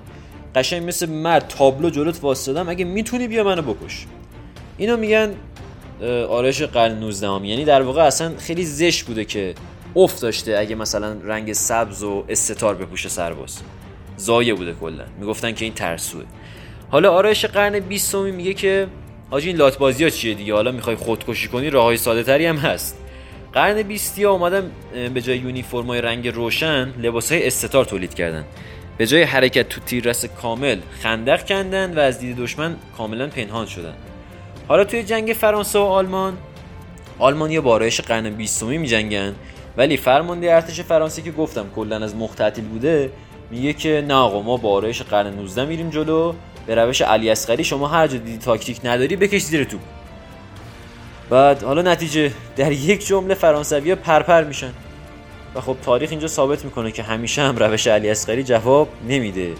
قشنگ 0.55 0.87
مثل 0.87 1.09
مرد 1.09 1.47
تابلو 1.47 1.89
جلوت 1.89 2.19
واسدادم 2.23 2.69
اگه 2.69 2.85
می‌تونی 2.85 3.27
بیا 3.27 3.43
منو 3.43 3.61
بکش. 3.61 4.05
اینو 4.77 4.97
میگن 4.97 5.33
آرش 6.29 6.61
قرن 6.61 6.99
19 6.99 7.27
هم. 7.27 7.45
یعنی 7.45 7.65
در 7.65 7.81
واقع 7.81 8.03
اصلا 8.03 8.31
خیلی 8.37 8.65
زش 8.65 9.03
بوده 9.03 9.25
که 9.25 9.55
افت 9.95 10.21
داشته 10.21 10.57
اگه 10.57 10.75
مثلا 10.75 11.17
رنگ 11.23 11.53
سبز 11.53 12.03
و 12.03 12.23
استتار 12.29 12.75
بپوشه 12.75 13.09
سرباز. 13.09 13.59
زایه 14.17 14.53
بوده 14.53 14.73
کلا. 14.73 15.03
می‌گفتن 15.19 15.51
که 15.51 15.65
این 15.65 15.73
ترسوه. 15.73 16.23
حالا 16.89 17.11
آرایش 17.11 17.45
قرن 17.45 17.79
20 17.79 18.15
میگه 18.15 18.53
که 18.53 18.87
آجی 19.31 19.47
این 19.47 19.57
لات 19.57 19.77
بازی 19.77 20.03
ها 20.03 20.09
چیه 20.09 20.33
دیگه؟ 20.33 20.53
حالا 20.53 20.71
می‌خوای 20.71 20.95
خودکشی 20.95 21.47
کنی؟ 21.47 21.69
راه 21.69 21.83
های 21.83 21.97
ساده 21.97 22.23
تری 22.23 22.45
هم 22.45 22.57
هست. 22.57 22.97
قرن 23.55 23.81
20 23.81 24.19
ها 24.19 24.31
اومدن 24.31 24.71
به 25.13 25.21
جای 25.21 25.37
یونیفرم 25.37 25.85
های 25.85 26.01
رنگ 26.01 26.27
روشن 26.27 26.93
لباس 26.97 27.31
های 27.31 27.47
استتار 27.47 27.85
تولید 27.85 28.13
کردن. 28.13 28.45
به 28.97 29.07
جای 29.07 29.23
حرکت 29.23 29.69
تو 29.69 29.81
تیررس 29.81 30.25
کامل 30.25 30.77
خندق 31.01 31.45
کندن 31.45 31.97
و 31.97 31.99
از 31.99 32.19
دید 32.19 32.37
دشمن 32.37 32.75
کاملا 32.97 33.27
پنهان 33.27 33.65
شدن. 33.65 33.93
حالا 34.67 34.83
توی 34.83 35.03
جنگ 35.03 35.33
فرانسه 35.33 35.79
و 35.79 35.81
آلمان 35.81 36.37
آلمانیا 37.19 37.61
با 37.61 37.71
آرایش 37.71 38.01
قرن 38.01 38.29
20 38.29 38.63
می 38.63 38.87
جنگن 38.87 39.35
ولی 39.77 39.97
فرمانده 39.97 40.55
ارتش 40.55 40.81
فرانسه 40.81 41.21
که 41.21 41.31
گفتم 41.31 41.65
کلا 41.75 42.03
از 42.03 42.15
مختتل 42.15 42.61
بوده 42.61 43.11
میگه 43.51 43.73
که 43.73 44.05
نه 44.07 44.13
آقا 44.13 44.41
ما 44.41 44.57
با 44.57 44.69
آرایش 44.69 45.01
قرن 45.01 45.33
19 45.33 45.65
میریم 45.65 45.89
جلو 45.89 46.33
به 46.67 46.75
روش 46.75 47.01
علی 47.01 47.29
اصغری 47.29 47.63
شما 47.63 47.87
هر 47.87 48.07
جا 48.07 48.17
دیدی 48.17 48.37
تاکتیک 48.37 48.79
نداری 48.83 49.15
بکش 49.15 49.41
زیر 49.41 49.63
تو 49.63 49.77
بعد 51.29 51.63
حالا 51.63 51.81
نتیجه 51.81 52.31
در 52.55 52.71
یک 52.71 53.07
جمله 53.07 53.33
فرانسوی 53.33 53.95
پرپر 53.95 54.43
میشن. 54.43 54.71
و 55.55 55.61
خب 55.61 55.77
تاریخ 55.81 56.11
اینجا 56.11 56.27
ثابت 56.27 56.65
می‌کنه 56.65 56.91
که 56.91 57.03
همیشه 57.03 57.41
هم 57.41 57.57
روش 57.57 57.87
علی 57.87 58.09
اصغری 58.09 58.43
جواب 58.43 58.89
نمیده. 59.07 59.53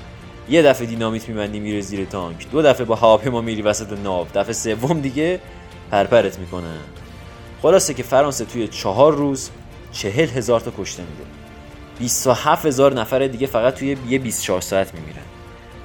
یه 0.50 0.62
دفعه 0.62 0.88
دینامیت 0.88 1.30
میبندی 1.30 1.60
میره 1.60 1.82
زیر 1.82 2.06
تانک. 2.06 2.52
دو 2.52 2.62
دفعه 2.62 2.86
با 2.86 2.96
هواپیما 2.96 3.42
میری 3.42 3.62
وسط 3.62 3.94
ناو. 4.04 4.28
دفعه 4.36 4.54
سوم 4.54 5.00
دیگه 5.00 5.40
پرپرت 5.92 6.40
می‌کنن 6.40 6.80
خلاصه 7.62 7.94
که 7.94 8.04
فرانسه 8.04 8.46
توی 8.46 8.68
چهار 8.68 9.14
روز 9.14 9.50
چهل 9.92 10.30
هزار 10.30 10.60
تا 10.60 10.72
کشته 10.78 11.04
میده. 11.04 11.24
27 12.00 12.66
هزار 12.66 12.94
نفر 12.94 13.28
دیگه 13.28 13.48
فقط 13.48 13.76
توی 13.76 13.98
یه 14.10 14.20
24 14.20 14.62
ساعت 14.62 14.94
میمیرن. 14.94 15.26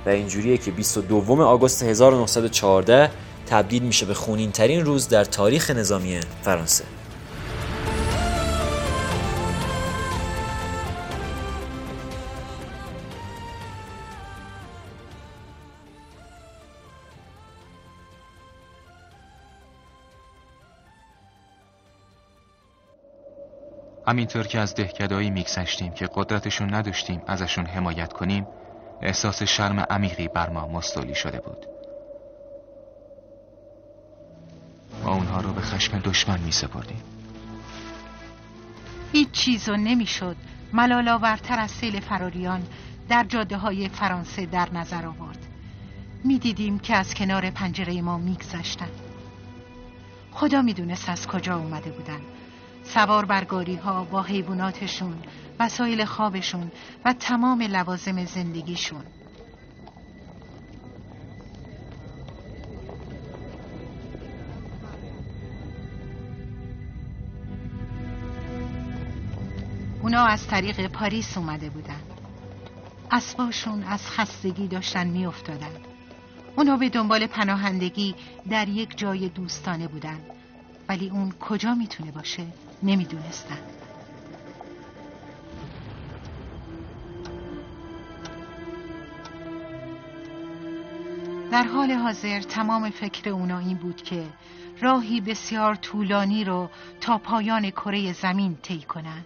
و 0.06 0.08
اینجوریه 0.08 0.58
که 0.58 0.70
22 0.70 1.42
آگوست 1.42 1.82
1914 1.82 3.10
تبدیل 3.50 3.83
میشه 3.83 4.07
به 4.07 4.14
خونین 4.14 4.52
ترین 4.52 4.85
روز 4.85 5.09
در 5.09 5.25
تاریخ 5.25 5.71
نظامی 5.71 6.21
فرانسه. 6.42 6.85
همینطور 24.06 24.47
که 24.47 24.58
از 24.58 24.75
دهکدایی 24.75 25.30
میگذشتیم 25.30 25.93
که 25.93 26.08
قدرتشون 26.15 26.75
نداشتیم 26.75 27.23
ازشون 27.26 27.67
حمایت 27.67 28.13
کنیم 28.13 28.47
احساس 29.02 29.43
شرم 29.43 29.86
عمیقی 29.91 30.28
بر 30.28 30.49
ما 30.49 30.69
مستولی 30.69 31.15
شده 31.15 31.41
بود. 31.41 31.79
ما 35.04 35.15
اونها 35.15 35.41
رو 35.41 35.52
به 35.52 35.60
خشم 35.60 35.99
دشمن 35.99 36.41
می 36.41 36.52
سپردیم. 36.52 37.02
هیچ 39.13 39.30
چیزو 39.30 39.76
نمی‌شد. 39.76 40.36
ملالاورتر 40.73 41.58
از 41.58 41.71
سیل 41.71 42.00
فراریان 42.00 42.63
در 43.08 43.25
جاده 43.25 43.56
های 43.56 43.89
فرانسه 43.89 44.47
در 44.47 44.69
نظر 44.73 45.06
آورد. 45.06 45.47
می‌دیدیم 46.25 46.78
که 46.78 46.97
از 46.97 47.15
کنار 47.15 47.50
پنجره 47.50 48.02
ما 48.02 48.19
میگذشتند 48.19 49.00
خدا 50.32 50.63
می‌دونست 50.63 51.08
از 51.08 51.26
کجا 51.26 51.56
اومده 51.56 51.91
بودن. 51.91 52.21
سوار 52.84 53.25
برگاری 53.25 53.76
ها 53.76 54.04
با 54.04 54.23
حیواناتشون 54.23 55.15
وسایل 55.58 56.04
خوابشون 56.04 56.73
و 57.04 57.13
تمام 57.13 57.63
لوازم 57.63 58.25
زندگیشون. 58.25 59.04
اونا 70.10 70.25
از 70.25 70.46
طریق 70.46 70.86
پاریس 70.86 71.36
اومده 71.38 71.70
بودن. 71.70 72.00
اسباشون 73.10 73.82
از 73.82 74.06
خستگی 74.06 74.68
داشتن 74.68 75.06
میافتادن. 75.06 75.70
اونا 76.56 76.76
به 76.76 76.88
دنبال 76.88 77.26
پناهندگی 77.26 78.14
در 78.50 78.68
یک 78.68 78.99
جای 78.99 79.28
دوستانه 79.28 79.88
بودن. 79.88 80.18
ولی 80.88 81.10
اون 81.10 81.32
کجا 81.32 81.75
می‌تونه 81.75 82.10
باشه؟ 82.10 82.46
نمی‌دونستن. 82.82 83.58
در 91.52 91.64
حال 91.64 91.92
حاضر 91.92 92.40
تمام 92.40 92.90
فکر 92.90 93.30
اونا 93.30 93.58
این 93.58 93.76
بود 93.76 94.02
که 94.02 94.25
راهی 94.80 95.20
بسیار 95.20 95.75
طولانی 95.75 96.44
رو 96.44 96.70
تا 97.00 97.18
پایان 97.18 97.70
کره 97.70 98.12
زمین 98.12 98.56
طی 98.62 98.78
کنند. 98.82 99.25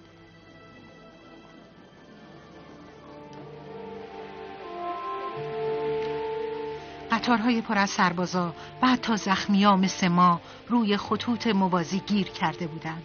قطارهای 7.25 7.61
پر 7.61 7.79
از 7.79 7.91
سربازا 7.91 8.55
و 8.83 8.87
حتی 8.87 9.17
زخمی 9.17 9.65
ها 9.65 9.77
مثل 9.77 10.09
ما 10.09 10.41
روی 10.69 10.97
خطوط 10.97 11.47
موازی 11.47 11.99
گیر 12.07 12.27
کرده 12.27 12.67
بودند. 12.67 13.03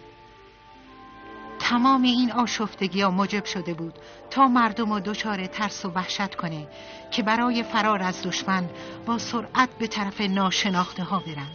تمام 1.58 2.02
این 2.02 2.32
آشفتگی 2.32 3.02
ها 3.02 3.10
موجب 3.10 3.44
شده 3.44 3.74
بود 3.74 3.94
تا 4.30 4.48
مردم 4.48 4.90
و 4.90 5.00
دچار 5.00 5.46
ترس 5.46 5.84
و 5.84 5.90
وحشت 5.90 6.34
کنه 6.34 6.68
که 7.10 7.22
برای 7.22 7.62
فرار 7.62 8.02
از 8.02 8.22
دشمن 8.22 8.68
با 9.06 9.18
سرعت 9.18 9.68
به 9.78 9.86
طرف 9.86 10.20
ناشناخته 10.20 11.02
ها 11.02 11.18
برن 11.26 11.50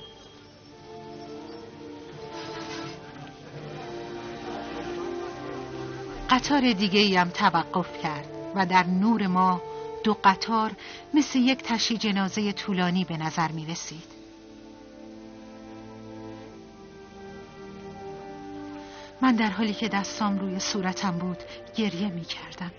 قطار 6.29 6.73
دیگه 6.73 6.99
ای 6.99 7.15
هم 7.15 7.29
توقف 7.29 8.01
کرد 8.03 8.27
و 8.55 8.65
در 8.65 8.83
نور 8.87 9.27
ما 9.27 9.61
دو 10.05 10.17
قطار 10.23 10.71
مثل 11.13 11.39
یک 11.39 11.63
تشی 11.63 11.97
جنازه 11.97 12.51
طولانی 12.51 13.05
به 13.05 13.17
نظر 13.17 13.51
می 13.51 13.65
رسید. 13.65 14.15
من 19.21 19.35
در 19.35 19.49
حالی 19.49 19.73
که 19.73 19.87
دستام 19.87 20.39
روی 20.39 20.59
صورتم 20.59 21.11
بود 21.11 21.37
گریه 21.75 22.09
می 22.09 22.25
کردم. 22.25 22.71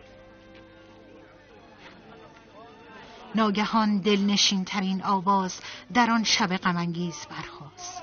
ناگهان 3.35 3.99
دلنشین 3.99 4.65
ترین 4.65 5.03
آواز 5.03 5.61
در 5.95 6.11
آن 6.11 6.25
شب 6.25 6.57
غمانگیز 6.57 7.27
برخاست. 7.31 8.03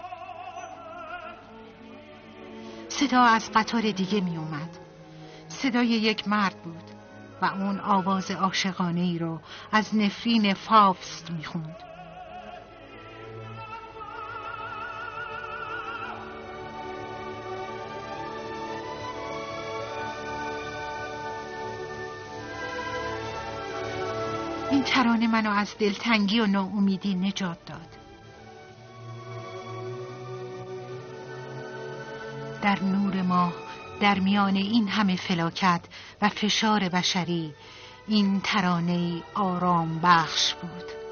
صدا 2.90 3.22
از 3.22 3.52
قطار 3.52 3.92
دیگه 3.92 4.22
می 4.22 4.38
اومد. 4.38 4.78
صدای 5.48 5.88
یک 5.88 6.28
مرد 6.28 6.56
بود 6.64 6.93
و 7.44 7.46
اون 7.46 7.80
آواز 7.80 8.32
عاشقانه 8.32 9.02
ای 9.02 9.20
رو 9.20 9.40
از 9.72 9.96
نفرین 9.96 10.54
فاوست 10.54 11.32
می 11.32 11.44
خوند. 11.44 11.76
این 24.72 24.84
ترانه 24.84 25.28
منو 25.28 25.50
از 25.50 25.76
دلتنگی 25.80 26.40
و 26.40 26.46
ناامیدی 26.46 27.16
نجات 27.16 27.66
داد 27.66 27.98
در 32.62 32.84
نور 32.84 33.22
ماه 33.22 33.54
در 34.00 34.20
میان 34.20 34.56
این 34.56 34.88
همه 34.88 35.16
فلاکت 35.16 35.82
و 36.22 36.30
فشار 36.30 36.90
بشری 36.90 37.54
این 38.08 38.42
ترانه 38.44 39.24
آرام 39.36 40.00
بخش 40.00 40.54
بود. 40.54 41.03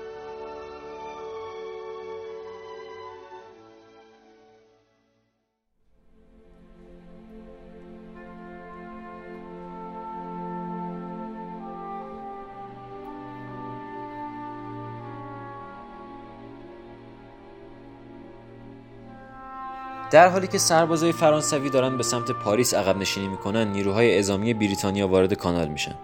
در 20.11 20.29
حالی 20.29 20.47
که 20.47 20.57
سربازای 20.57 21.11
فرانسوی 21.11 21.69
دارن 21.69 21.97
به 21.97 22.03
سمت 22.03 22.31
پاریس 22.31 22.73
عقب 22.73 22.97
نشینی 22.97 23.27
می‌کنن 23.27 23.71
نیروهای 23.71 24.11
اعزامی 24.11 24.53
بریتانیا 24.53 25.07
وارد 25.07 25.33
کانال 25.33 25.67
میشن. 25.67 25.95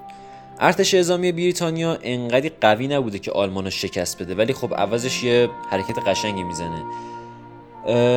ارتش 0.59 0.93
اعزامی 0.93 1.31
بریتانیا 1.31 1.97
انقدی 2.03 2.51
قوی 2.61 2.87
نبوده 2.87 3.19
که 3.19 3.31
آلمان 3.31 3.63
رو 3.63 3.69
شکست 3.69 4.21
بده 4.21 4.35
ولی 4.35 4.53
خب 4.53 4.73
عوضش 4.73 5.23
یه 5.23 5.49
حرکت 5.69 5.99
قشنگی 6.07 6.43
می‌زنه. 6.43 6.83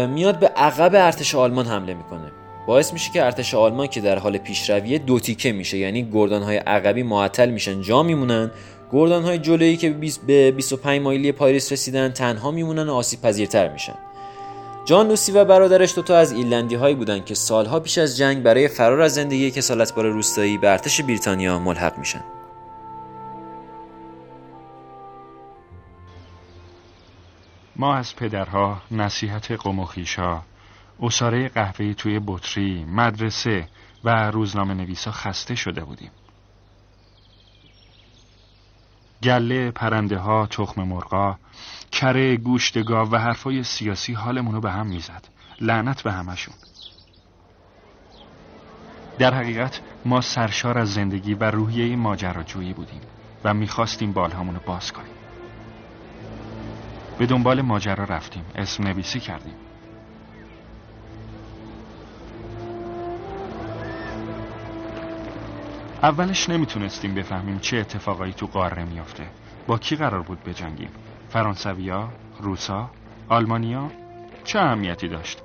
میاد 0.06 0.38
به 0.38 0.48
عقب 0.48 0.94
ارتش 0.94 1.34
آلمان 1.34 1.66
حمله 1.66 1.94
می‌کنه. 1.94 2.32
باعث 2.66 2.92
میشه 2.92 3.12
که 3.12 3.24
ارتش 3.24 3.54
آلمان 3.54 3.86
که 3.86 4.00
در 4.00 4.18
حال 4.18 4.38
پیشرویه 4.38 4.98
دو 4.98 5.20
تیکه 5.20 5.52
میشه 5.52 5.78
یعنی 5.78 6.10
گردان 6.12 6.42
های 6.42 6.56
عقبی 6.56 7.02
معطل 7.02 7.50
میشن 7.50 7.82
جا 7.82 8.02
میمونن. 8.02 8.50
گردان 8.92 9.22
های 9.22 9.38
جلویی 9.38 9.76
که 9.76 9.96
به 10.26 10.50
25 10.50 11.00
مایلی 11.00 11.32
پاریس 11.32 11.72
رسیدن 11.72 12.08
تنها 12.08 12.50
میمونن 12.50 12.88
و 12.88 12.94
آسیب 12.94 13.22
پذیرتر 13.22 13.72
میشن. 13.72 13.94
جان 14.84 15.08
لوسی 15.08 15.32
و 15.32 15.44
برادرش 15.44 15.94
دوتا 15.94 16.16
از 16.16 16.32
ایلندی 16.32 16.74
هایی 16.74 16.94
بودن 16.94 17.24
که 17.24 17.34
سالها 17.34 17.80
پیش 17.80 17.98
از 17.98 18.16
جنگ 18.16 18.42
برای 18.42 18.68
فرار 18.68 19.00
از 19.00 19.14
زندگی 19.14 19.50
کسالتبار 19.50 20.06
روستایی 20.06 20.58
به 20.58 20.70
ارتش 20.70 21.00
بریتانیا 21.00 21.58
ملحق 21.58 21.98
میشن. 21.98 22.24
ما 27.76 27.94
از 27.94 28.16
پدرها 28.16 28.82
نصیحت 28.90 29.52
قوم 29.52 29.78
و 29.78 29.84
خیشا 29.84 30.42
اصاره 31.02 31.48
قهوه 31.48 31.94
توی 31.94 32.20
بطری 32.26 32.84
مدرسه 32.84 33.68
و 34.04 34.30
روزنامه 34.30 34.74
نویسا 34.74 35.10
خسته 35.10 35.54
شده 35.54 35.84
بودیم. 35.84 36.10
گله 39.22 39.70
پرنده 39.70 40.18
ها 40.18 40.46
تخم 40.46 40.82
مرغا 40.82 41.38
کره 41.92 42.36
گوشتگاه 42.36 43.10
و 43.10 43.16
حرفای 43.16 43.64
سیاسی 43.64 44.12
حالمونو 44.12 44.60
به 44.60 44.70
هم 44.70 44.86
می‌زد. 44.86 45.28
لعنت 45.60 46.02
به 46.02 46.12
همشون 46.12 46.54
در 49.18 49.34
حقیقت 49.34 49.80
ما 50.04 50.20
سرشار 50.20 50.78
از 50.78 50.92
زندگی 50.92 51.34
و 51.34 51.44
روحیه 51.44 51.96
ماجراجویی 51.96 52.72
بودیم 52.72 53.00
و 53.44 53.54
می‌خواستیم 53.54 54.12
بالهامونو 54.12 54.58
باز 54.66 54.92
کنیم. 54.92 55.12
به 57.18 57.26
دنبال 57.26 57.60
ماجرا 57.60 58.04
رفتیم. 58.04 58.44
اسم 58.54 58.84
نویسی 58.84 59.20
کردیم. 59.20 59.54
اولش 66.02 66.48
نمی‌تونستیم 66.48 67.14
بفهمیم 67.14 67.58
چه 67.58 67.76
اتفاقایی 67.76 68.32
تو 68.32 68.46
قاره 68.46 68.84
میافته. 68.84 69.26
با 69.66 69.78
کی 69.78 69.96
قرار 69.96 70.22
بود 70.22 70.44
بجنگیم. 70.44 70.90
فرانسویا 71.30 72.08
روسا 72.40 72.90
آلمانیا 73.28 73.90
چه 74.44 74.58
اهمیتی 74.58 75.08
داشت؟ 75.08 75.42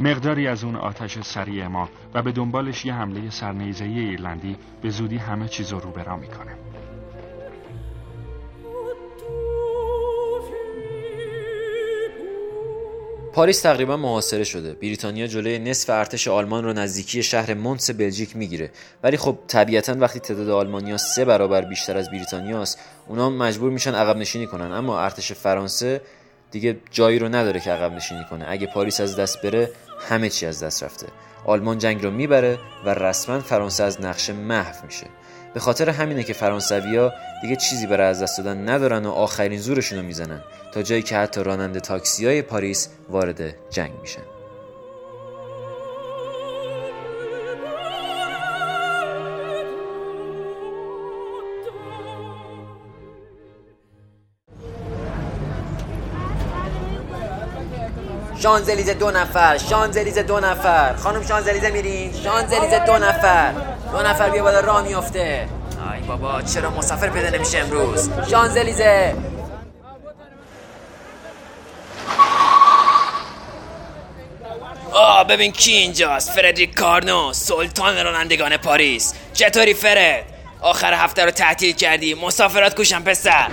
مقداری 0.00 0.48
از 0.48 0.64
اون 0.64 0.76
آتش 0.76 1.18
سریع 1.18 1.66
ما 1.66 1.88
و 2.14 2.22
به 2.22 2.32
دنبالش 2.32 2.84
یه 2.84 2.94
حمله 2.94 3.30
سرنیزه 3.30 3.84
ایرلندی 3.84 4.56
به 4.82 4.90
زودی 4.90 5.16
همه 5.16 5.48
چیز 5.48 5.72
رو 5.72 5.78
روبرا 5.78 6.16
می‌کنه. 6.16 6.54
پاریس 13.32 13.60
تقریبا 13.60 13.96
محاصره 13.96 14.44
شده. 14.44 14.74
بریتانیا 14.74 15.26
جلوی 15.26 15.58
نصف 15.58 15.90
ارتش 15.90 16.28
آلمان 16.28 16.64
رو 16.64 16.72
نزدیکی 16.72 17.22
شهر 17.22 17.54
مونتس 17.54 17.90
بلژیک 17.90 18.36
می‌گیره. 18.36 18.70
ولی 19.02 19.16
خب 19.16 19.38
طبیعتا 19.46 19.94
وقتی 19.98 20.20
تعداد 20.20 20.48
آلمانیا 20.48 20.96
سه 20.96 21.24
برابر 21.24 21.60
بیشتر 21.62 21.96
از 21.96 22.10
بریتانیاست 22.10 22.78
اونا 23.08 23.30
مجبور 23.30 23.70
میشن 23.70 23.94
عقب 23.94 24.16
نشینی 24.16 24.46
کنن. 24.46 24.72
اما 24.72 25.00
ارتش 25.00 25.32
فرانسه 25.32 26.00
دیگه 26.50 26.76
جایی 26.90 27.18
رو 27.18 27.28
نداره 27.28 27.60
که 27.60 27.70
عقب 27.70 27.92
نشینی 27.92 28.24
کنه. 28.30 28.44
اگه 28.48 28.66
پاریس 28.66 29.00
از 29.00 29.16
دست 29.16 29.42
بره 29.42 29.70
همه 30.08 30.28
چی 30.30 30.46
از 30.46 30.62
دست 30.62 30.82
رفته. 30.82 31.06
آلمان 31.44 31.78
جنگ 31.78 32.02
رو 32.02 32.10
می‌بره 32.10 32.58
و 32.84 32.94
رسما 32.94 33.40
فرانسه 33.40 33.84
از 33.84 34.00
نقشه 34.00 34.32
محو 34.32 34.86
میشه. 34.86 35.06
به 35.54 35.60
خاطر 35.60 35.90
همینه 35.90 36.22
که 36.22 36.32
فرانسویا 36.32 37.12
دیگه 37.42 37.56
چیزی 37.56 37.86
برای 37.86 38.06
از 38.06 38.22
دست 38.22 38.38
دادن 38.38 38.68
ندارن 38.68 39.06
و 39.06 39.10
آخرین 39.10 39.58
زورشون 39.58 39.98
رو 39.98 40.04
می‌زنن 40.04 40.40
تا 40.72 40.82
جایی 40.82 41.02
که 41.02 41.16
حتی 41.16 41.42
راننده 41.42 41.80
تاکسی 41.80 42.26
های 42.26 42.42
پاریس 42.42 42.88
وارد 43.08 43.54
جنگ 43.70 43.92
میشن. 44.00 44.33
شانزلیزه 58.44 58.94
دو 58.94 59.10
نفر 59.10 59.58
شانزلیزه 59.58 60.22
دو 60.22 60.40
نفر. 60.40 60.96
خانم 60.96 61.26
شانزلیزه 61.26 61.70
میرین؟ 61.70 62.12
شانزلیزه 62.12 62.78
دو 62.78 62.98
نفر. 62.98 63.52
دو 63.92 64.02
نفر 64.02 64.30
بیا 64.30 64.42
بالا 64.42 64.60
راه 64.60 64.82
میفته 64.82 65.48
آی 65.92 66.00
بابا 66.00 66.42
چرا 66.42 66.70
مسافر 66.70 67.08
پیدا 67.08 67.28
نمیشه 67.28 67.58
امروز؟ 67.58 68.10
شانزلیزه. 68.30 69.14
آه 74.92 75.26
ببین 75.26 75.52
کی 75.52 75.72
اینجاست. 75.72 76.30
فردریک 76.30 76.74
کارنو 76.74 77.32
سلطان 77.32 78.04
رانندگان 78.04 78.56
پاریس. 78.56 79.14
چطوری 79.32 79.74
فرد؟ 79.74 80.24
آخر 80.60 80.94
هفته 80.94 81.24
رو 81.24 81.30
تعطیل 81.30 81.74
کردی. 81.74 82.14
مسافرات 82.14 82.74
کوشم 82.74 83.02
پسر. 83.02 83.48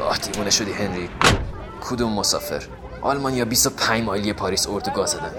آه 0.00 0.18
دیوونه 0.18 0.50
شدی 0.50 0.72
هنری. 0.72 1.08
کدوم 1.80 2.12
مسافر؟ 2.12 2.62
آلمانیا 3.02 3.44
25 3.44 4.04
مایلی 4.04 4.32
پاریس 4.32 4.66
اردوگاه 4.68 5.06
زدن 5.06 5.32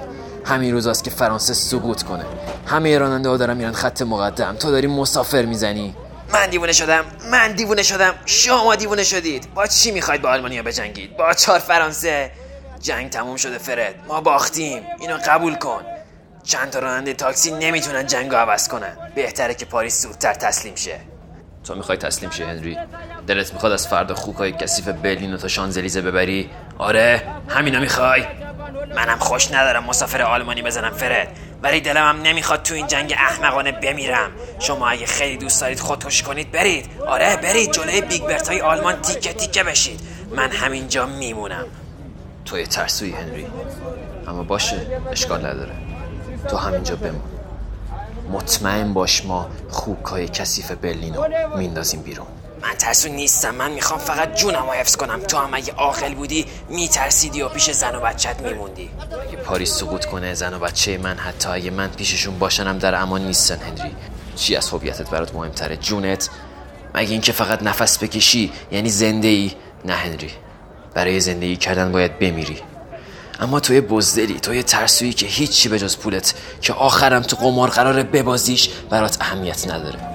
همین 0.45 0.73
روز 0.73 0.88
است 0.88 1.04
که 1.04 1.10
فرانسه 1.10 1.54
سقوط 1.54 2.04
کنه. 2.04 2.26
همه 2.67 2.97
راننده 2.97 3.30
ها 3.30 3.38
دارن 3.38 3.58
میرن 3.58 3.71
خط 3.71 4.02
مقدم. 4.02 4.56
تو 4.56 4.71
داری 4.71 4.88
مسافر 4.88 5.45
می‌زنی. 5.45 5.95
من 6.34 6.49
دیوونه 6.49 6.71
شدم. 6.71 7.06
من 7.32 7.52
دیوونه 7.52 7.84
شدم. 7.84 8.13
شما 8.26 8.76
دیوونه 8.76 9.04
شدید. 9.04 9.54
با 9.54 9.67
چی 9.67 9.91
می‌خواید 9.91 10.21
با 10.21 10.30
آلمانیا 10.30 10.63
بجنگید؟ 10.63 11.17
با 11.17 11.34
چهار 11.34 11.60
فرانسه. 11.60 12.32
جنگ 12.80 13.10
تموم 13.10 13.36
شده 13.36 13.58
فرد. 13.58 13.95
ما 14.08 14.21
باختیم. 14.21 14.84
اینو 14.99 15.17
قبول 15.28 15.56
کن. 15.56 15.82
چند 16.43 16.69
تا 16.69 16.80
راننده 16.80 17.13
تاکسی 17.13 17.52
نمی‌تونن 17.52 18.08
جنگ 18.08 18.36
عوض 18.36 18.67
کنن. 18.67 18.97
بهتره 19.15 19.54
که 19.54 19.65
پاریس 19.65 20.02
زودتر 20.02 20.34
تسلیم 20.34 20.76
شه. 20.76 20.99
تو 21.63 21.76
می‌خوای 21.76 21.97
تسلیم 21.97 22.32
شه 22.32 22.45
هنری؟ 22.45 22.78
دلت 23.28 23.54
می‌خواد 23.54 23.71
از 23.71 23.88
فردا 23.88 24.15
خوکای 24.15 24.52
کثیف 24.52 24.88
برلین 24.88 25.34
و 25.34 25.38
تا 25.38 25.47
شانزلیزه 25.47 26.02
ببری؟ 26.02 26.49
آره 26.78 27.22
همینو 27.50 27.80
می‌خوای؟ 27.80 28.26
منم 28.96 29.20
خوش 29.20 29.52
ندارم 29.52 29.84
مسافر 29.84 30.22
آلمانی 30.22 30.62
بزنم 30.62 30.92
فرد. 30.92 31.38
ولی 31.64 31.82
دلم 31.82 32.10
هم 32.10 32.22
نمی‌خواد 32.22 32.64
تو 32.64 32.74
این 32.74 32.88
جنگ 32.88 33.14
احمقانه 33.18 33.72
بمیرم. 33.72 34.32
شما 34.60 34.88
اگه 34.88 35.06
خیلی 35.06 35.38
دوست 35.38 35.62
دارید 35.62 35.80
خودکشی 35.80 36.24
کنید 36.24 36.52
برید. 36.52 36.90
آره 37.08 37.36
برید 37.36 37.72
جلوی 37.72 38.02
بیگ 38.02 38.24
برتای 38.24 38.62
آلمان 38.62 39.02
تیکه 39.02 39.34
تیکه 39.34 39.64
بشید. 39.64 40.00
من 40.36 40.52
همینجا 40.52 41.06
میمونم. 41.06 41.66
تو 42.46 42.64
ترسویی 42.63 43.12
هنری. 43.12 43.48
اما 44.28 44.44
باشه 44.44 44.88
اشکال 45.12 45.46
نداره. 45.46 45.72
تو 46.50 46.58
همینجا 46.58 46.96
بمون. 46.96 47.22
مطمئن 48.32 48.94
باش 48.94 49.26
ما 49.26 49.50
خوکای 49.70 50.28
کثیف 50.28 50.72
برلین 50.72 51.14
رو 51.14 51.26
میندازیم 51.58 52.02
بیرون. 52.02 52.28
من 52.63 52.76
ترسو 52.80 53.10
نیستم 53.10 53.56
من 53.56 53.71
می‌خوام 53.71 53.99
فقط 53.99 54.36
جونم 54.36 54.65
رو 54.65 54.71
حفظ 54.71 54.95
کنم. 54.95 55.19
تو 55.19 55.38
هم 55.38 55.54
اگه 55.54 55.73
عاقل 55.73 56.13
بودی 56.13 56.45
میترسیدی 56.69 57.41
و 57.41 57.49
پیش 57.49 57.71
زن 57.71 57.95
و 57.95 57.99
بچت 57.99 58.39
میموندی. 58.41 58.89
اگه 59.28 59.38
پاریس 59.38 59.73
سقوط 59.73 60.06
کنه 60.06 60.34
زن 60.34 60.54
و 60.54 60.60
بچه 60.60 60.97
من 60.97 61.17
حتی 61.17 61.49
اگه 61.49 61.71
من 61.71 61.88
پیششون 61.88 62.39
باشنم 62.39 62.78
در 62.78 62.95
امان 62.95 63.26
نیستن 63.26 63.60
هنری. 63.60 63.95
چی 64.36 64.56
از 64.56 64.69
هویتت 64.69 65.10
برات 65.10 65.36
مهمتره؟ 65.36 65.78
جونت؟ 65.78 66.30
مگه 66.95 67.12
اینکه 67.12 67.32
فقط 67.32 67.63
نفس 67.63 68.04
بکشی 68.04 68.52
یعنی 68.71 68.89
زنده 68.89 69.28
ای 69.28 69.52
نه 69.86 69.93
هنری. 69.93 70.32
برای 70.93 71.19
زندگی 71.19 71.56
کردن 71.56 71.91
باید 71.91 72.19
بمیری. 72.19 72.62
اما 73.39 73.60
توی 73.60 73.82
بزدلی 73.82 74.39
توی 74.39 74.63
ترسویی 74.63 75.13
که 75.13 75.26
هیچی 75.26 75.69
به 75.69 75.80
جز 75.80 75.97
پولت 75.97 76.34
که 76.62 76.73
آخرم 76.73 77.21
تو 77.21 77.36
قمار 77.36 77.69
قراره 77.69 78.04
ببازیش 78.04 78.69
برات 78.89 79.17
اهمیت 79.21 79.67
نداره. 79.67 80.12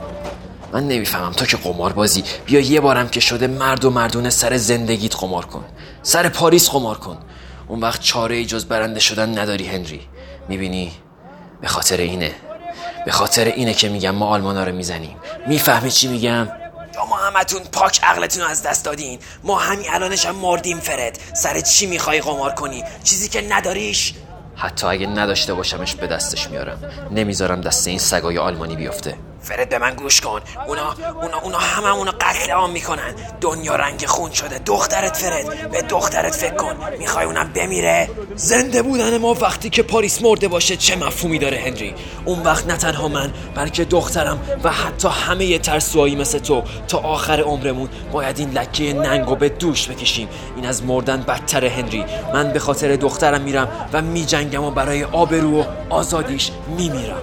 من 0.72 0.88
نمی‌فهمم. 0.88 1.32
تو 1.32 1.46
که 1.46 1.56
قمار 1.56 1.92
بازی. 1.92 2.24
بیا 2.46 2.60
یه 2.60 2.80
بارم 2.80 3.08
که 3.08 3.20
شده 3.20 3.46
مرد 3.46 3.84
و 3.84 3.90
مردونه 3.90 4.30
سر 4.30 4.56
زندگیت 4.56 5.16
قمار 5.16 5.46
کن. 5.46 5.64
سر 6.02 6.28
پاریس 6.28 6.70
قمار 6.70 6.98
کن. 6.98 7.18
اون 7.68 7.80
وقت 7.80 8.00
چاره 8.00 8.36
ای 8.36 8.44
جز 8.44 8.64
برنده 8.64 9.00
شدن 9.00 9.38
نداری 9.38 9.66
هنری. 9.66 10.00
می‌بینی؟ 10.48 10.92
به 11.60 11.68
خاطر 11.68 11.96
اینه. 11.96 12.32
به 13.04 13.12
خاطر 13.12 13.44
اینه 13.44 13.74
که 13.74 13.88
میگم 13.88 14.10
ما 14.10 14.26
آلمانا 14.26 14.64
رو 14.64 14.72
می‌زنیم. 14.72 15.16
می‌فهمی 15.46 15.90
چی 15.90 16.08
میگم؟ 16.08 16.48
شما 16.94 17.16
همتون 17.16 17.62
پاک 17.72 18.00
عقلتون 18.02 18.42
رو 18.42 18.48
از 18.48 18.62
دست 18.62 18.84
دادین. 18.84 19.18
ما 19.44 19.58
همین 19.58 19.86
الانش 19.90 20.26
هم 20.26 20.36
مردیم 20.36 20.80
فرد. 20.80 21.18
سر 21.34 21.60
چی 21.60 21.86
می‌خوای 21.86 22.20
قمار 22.20 22.54
کنی؟ 22.54 22.84
چیزی 23.04 23.28
که 23.28 23.46
نداریش؟ 23.48 24.14
حتی 24.56 24.86
اگه 24.86 25.06
نداشته 25.06 25.54
باشمش 25.54 25.94
به 25.94 26.06
دستش 26.06 26.50
میارم. 26.50 26.78
نمی‌ذارم 27.10 27.60
دست 27.60 27.88
این 27.88 27.98
سگای 27.98 28.38
آلمانی 28.38 28.76
بیفته. 28.76 29.14
فرد 29.42 29.68
به 29.68 29.78
من 29.78 29.94
گوش 29.94 30.20
کن. 30.20 30.40
اونا 30.66 30.94
اونا 31.22 31.38
اونا 31.38 31.58
همه 31.58 31.94
اونا 31.94 32.10
قتل 32.10 32.52
عام 32.52 32.70
می‌کنن. 32.70 33.14
دنیا 33.40 33.76
رنگ 33.76 34.06
خون 34.06 34.30
شده. 34.32 34.58
دخترت 34.58 35.16
فرد. 35.16 35.70
به 35.70 35.82
دخترت 35.82 36.34
فکر 36.34 36.54
کن. 36.54 36.76
می‌خوای 36.98 37.24
اونم 37.24 37.52
بمیره؟ 37.54 38.10
زنده 38.34 38.82
بودن 38.82 39.18
ما 39.18 39.34
وقتی 39.34 39.70
که 39.70 39.82
پاریس 39.82 40.22
مرده 40.22 40.48
باشه 40.48 40.76
چه 40.76 40.96
مفهومی 40.96 41.38
داره 41.38 41.58
هنری؟ 41.58 41.94
اون 42.24 42.42
وقت 42.42 42.66
نه 42.66 42.76
تنها 42.76 43.08
من 43.08 43.32
بلکه 43.54 43.84
دخترم 43.84 44.40
و 44.64 44.72
حتی 44.72 45.08
همه 45.08 45.58
ترسوهایی 45.58 46.16
مثل 46.16 46.38
تو 46.38 46.62
تا 46.88 46.98
آخر 46.98 47.40
عمرمون 47.40 47.88
باید 48.12 48.38
این 48.38 48.50
لکه 48.50 48.92
ننگو 48.92 49.36
به 49.36 49.48
دوش 49.48 49.88
بکشیم. 49.88 50.28
این 50.56 50.66
از 50.66 50.82
مردن 50.84 51.22
بدتر 51.22 51.64
هنری. 51.64 52.04
من 52.34 52.52
به 52.52 52.58
خاطر 52.58 52.96
دخترم 52.96 53.40
میرم 53.40 53.88
و 53.92 54.02
میجنگم 54.02 54.64
و 54.64 54.70
برای 54.70 55.04
آبرو 55.04 55.60
و 55.60 55.64
آزادیش 55.90 56.50
میمیرم. 56.76 57.20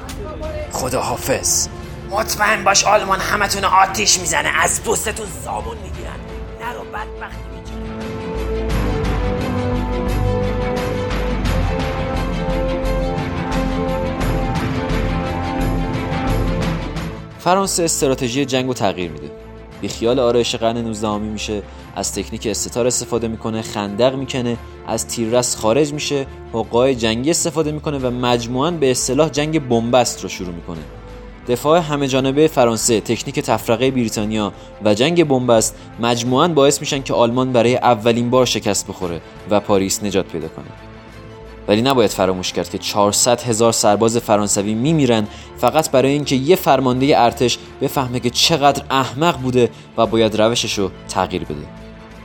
خدا 0.72 1.02
حافظ 1.02 1.68
مطمئن 2.10 2.64
باش 2.64 2.84
آلمان 2.84 3.20
همتون 3.20 3.64
آتیش 3.64 4.20
می‌زنه. 4.20 4.50
از 4.64 4.84
پوستتون 4.84 5.28
صابون 5.44 5.78
می‌گیرن. 5.78 6.20
نرو 6.62 6.84
بدبختی 6.84 7.56
فرانسه 17.40 17.84
استراتژی 17.84 18.46
جنگ 18.46 18.68
رو 18.68 18.74
تغییر 18.74 19.12
میده. 19.12 19.32
بی 19.82 19.88
خیال 19.88 20.20
آرایش 20.20 20.56
قرن 20.56 20.78
19 20.78 21.18
میشه. 21.18 21.64
از 21.96 22.14
تکنیک 22.14 22.48
استتار 22.48 22.88
استفاده 22.88 23.28
می‌کنه 23.28 23.62
خندق 23.62 24.16
می‌کنه 24.16 24.58
از 24.88 25.08
تیررس 25.08 25.56
خارج 25.56 25.94
میشه. 25.94 26.28
حقای 26.54 26.96
جنگی 26.96 27.30
استفاده 27.30 27.72
می‌کنه 27.72 27.98
و 27.98 28.12
مجموعاً 28.12 28.72
به 28.72 28.92
اصطلاح 28.92 29.30
جنگ 29.30 29.70
بنبست 29.70 30.24
رو 30.24 30.30
شروع 30.30 30.54
می‌کنه. 30.54 30.82
دفاع 31.48 31.80
همه 31.80 32.08
جانبه 32.08 32.48
فرانسه، 32.48 33.02
تکنیک 33.02 33.40
تفرقه 33.40 33.92
بریتانیا 33.92 34.54
و 34.86 34.94
جنگ 34.94 35.24
بنبست 35.24 35.76
مجموعاً 36.00 36.48
باعث 36.48 36.80
میشن 36.82 37.02
که 37.02 37.14
آلمان 37.14 37.54
برای 37.54 37.76
اولین 37.76 38.30
بار 38.30 38.46
شکست 38.46 38.88
بخوره 38.88 39.22
و 39.50 39.60
پاریس 39.60 40.04
نجات 40.04 40.26
پیدا 40.26 40.48
کنه. 40.48 40.66
ولی 41.68 41.82
نباید 41.82 42.12
فراموش 42.12 42.54
کرد 42.54 42.70
که 42.70 42.78
400 42.78 43.42
هزار 43.42 43.72
سرباز 43.72 44.18
فرانسوی 44.18 44.74
میمیرن 44.74 45.28
فقط 45.58 45.92
برای 45.92 46.12
اینکه 46.12 46.36
یه 46.36 46.56
فرمانده 46.56 47.22
ارتش 47.22 47.58
بفهمه 47.82 48.20
که 48.20 48.30
چقدر 48.30 48.84
احمق 48.90 49.38
بوده 49.38 49.70
و 49.98 50.06
باید 50.06 50.42
روشش 50.42 50.80
رو 50.80 50.92
تغییر 51.10 51.44
بده. 51.44 51.66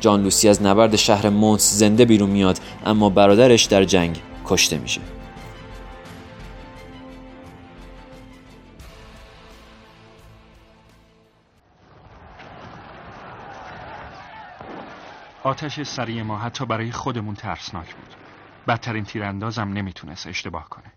جان 0.00 0.22
لوسی 0.22 0.48
از 0.48 0.62
نبرد 0.62 0.96
شهر 0.96 1.28
مونس 1.28 1.74
زنده 1.74 2.04
بیرون 2.04 2.30
میاد 2.30 2.58
اما 2.86 3.10
برادرش 3.10 3.64
در 3.64 3.84
جنگ 3.84 4.20
کشته 4.46 4.78
میشه. 4.78 5.00
آتش 15.42 15.82
سریع 15.82 16.22
ما 16.22 16.38
حتی 16.38 16.66
برای 16.66 16.92
خودمون 16.92 17.34
ترسناک 17.34 17.94
بود. 17.94 18.14
بدترین 18.68 19.04
تیراندازم 19.04 19.68
نمی‌تونست 19.68 20.26
اشتباه 20.26 20.68
کنه. 20.68 20.92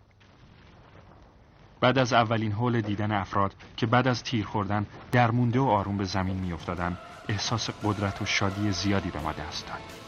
بعد 1.81 1.97
از 1.97 2.13
اولین 2.13 2.51
حول 2.51 2.81
دیدن 2.81 3.11
افراد 3.11 3.55
که 3.77 3.85
بعد 3.85 4.07
از 4.07 4.23
تیر 4.23 4.45
خوردن 4.45 4.87
درمونده 5.11 5.59
و 5.59 5.63
آروم 5.63 5.97
به 5.97 6.03
زمین 6.05 6.37
میافتادن 6.37 6.97
احساس 7.29 7.69
قدرت 7.83 8.21
و 8.21 8.25
شادی 8.25 8.71
زیادی 8.71 9.11
به 9.11 9.19
ما 9.19 9.33
دست 9.33 9.67
داد. 9.67 10.02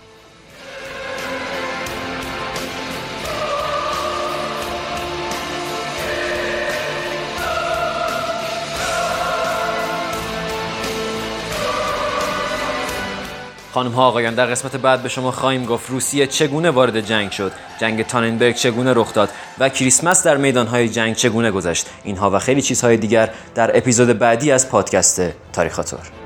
خانم 13.75 13.91
ها 13.91 14.07
آقایان 14.07 14.35
در 14.35 14.45
قسمت 14.45 14.75
بعد 14.75 15.03
به 15.03 15.09
شما 15.09 15.31
خواهیم 15.31 15.65
گفت 15.65 15.89
روسیه 15.89 16.27
چگونه 16.27 16.69
وارد 16.69 16.99
جنگ 16.99 17.31
شد؟ 17.31 17.51
جنگ 17.79 18.05
تاننبرگ 18.05 18.55
چگونه 18.55 18.93
رخ 18.93 19.13
داد؟ 19.13 19.29
و 19.59 19.69
کریسمس 19.69 20.23
در 20.23 20.37
میدان 20.37 20.67
های 20.67 20.89
جنگ 20.89 21.15
چگونه 21.15 21.51
گذشت؟ 21.51 21.87
اینها 22.03 22.31
و 22.31 22.39
خیلی 22.39 22.61
چیزهای 22.61 22.97
دیگر 22.97 23.29
در 23.55 23.77
اپیزود 23.77 24.19
بعدی 24.19 24.51
از 24.51 24.69
پادکست 24.69 25.21
تاریخاتور 25.53 26.24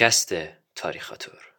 پادکست 0.00 0.34
تاریخاتور. 0.74 1.49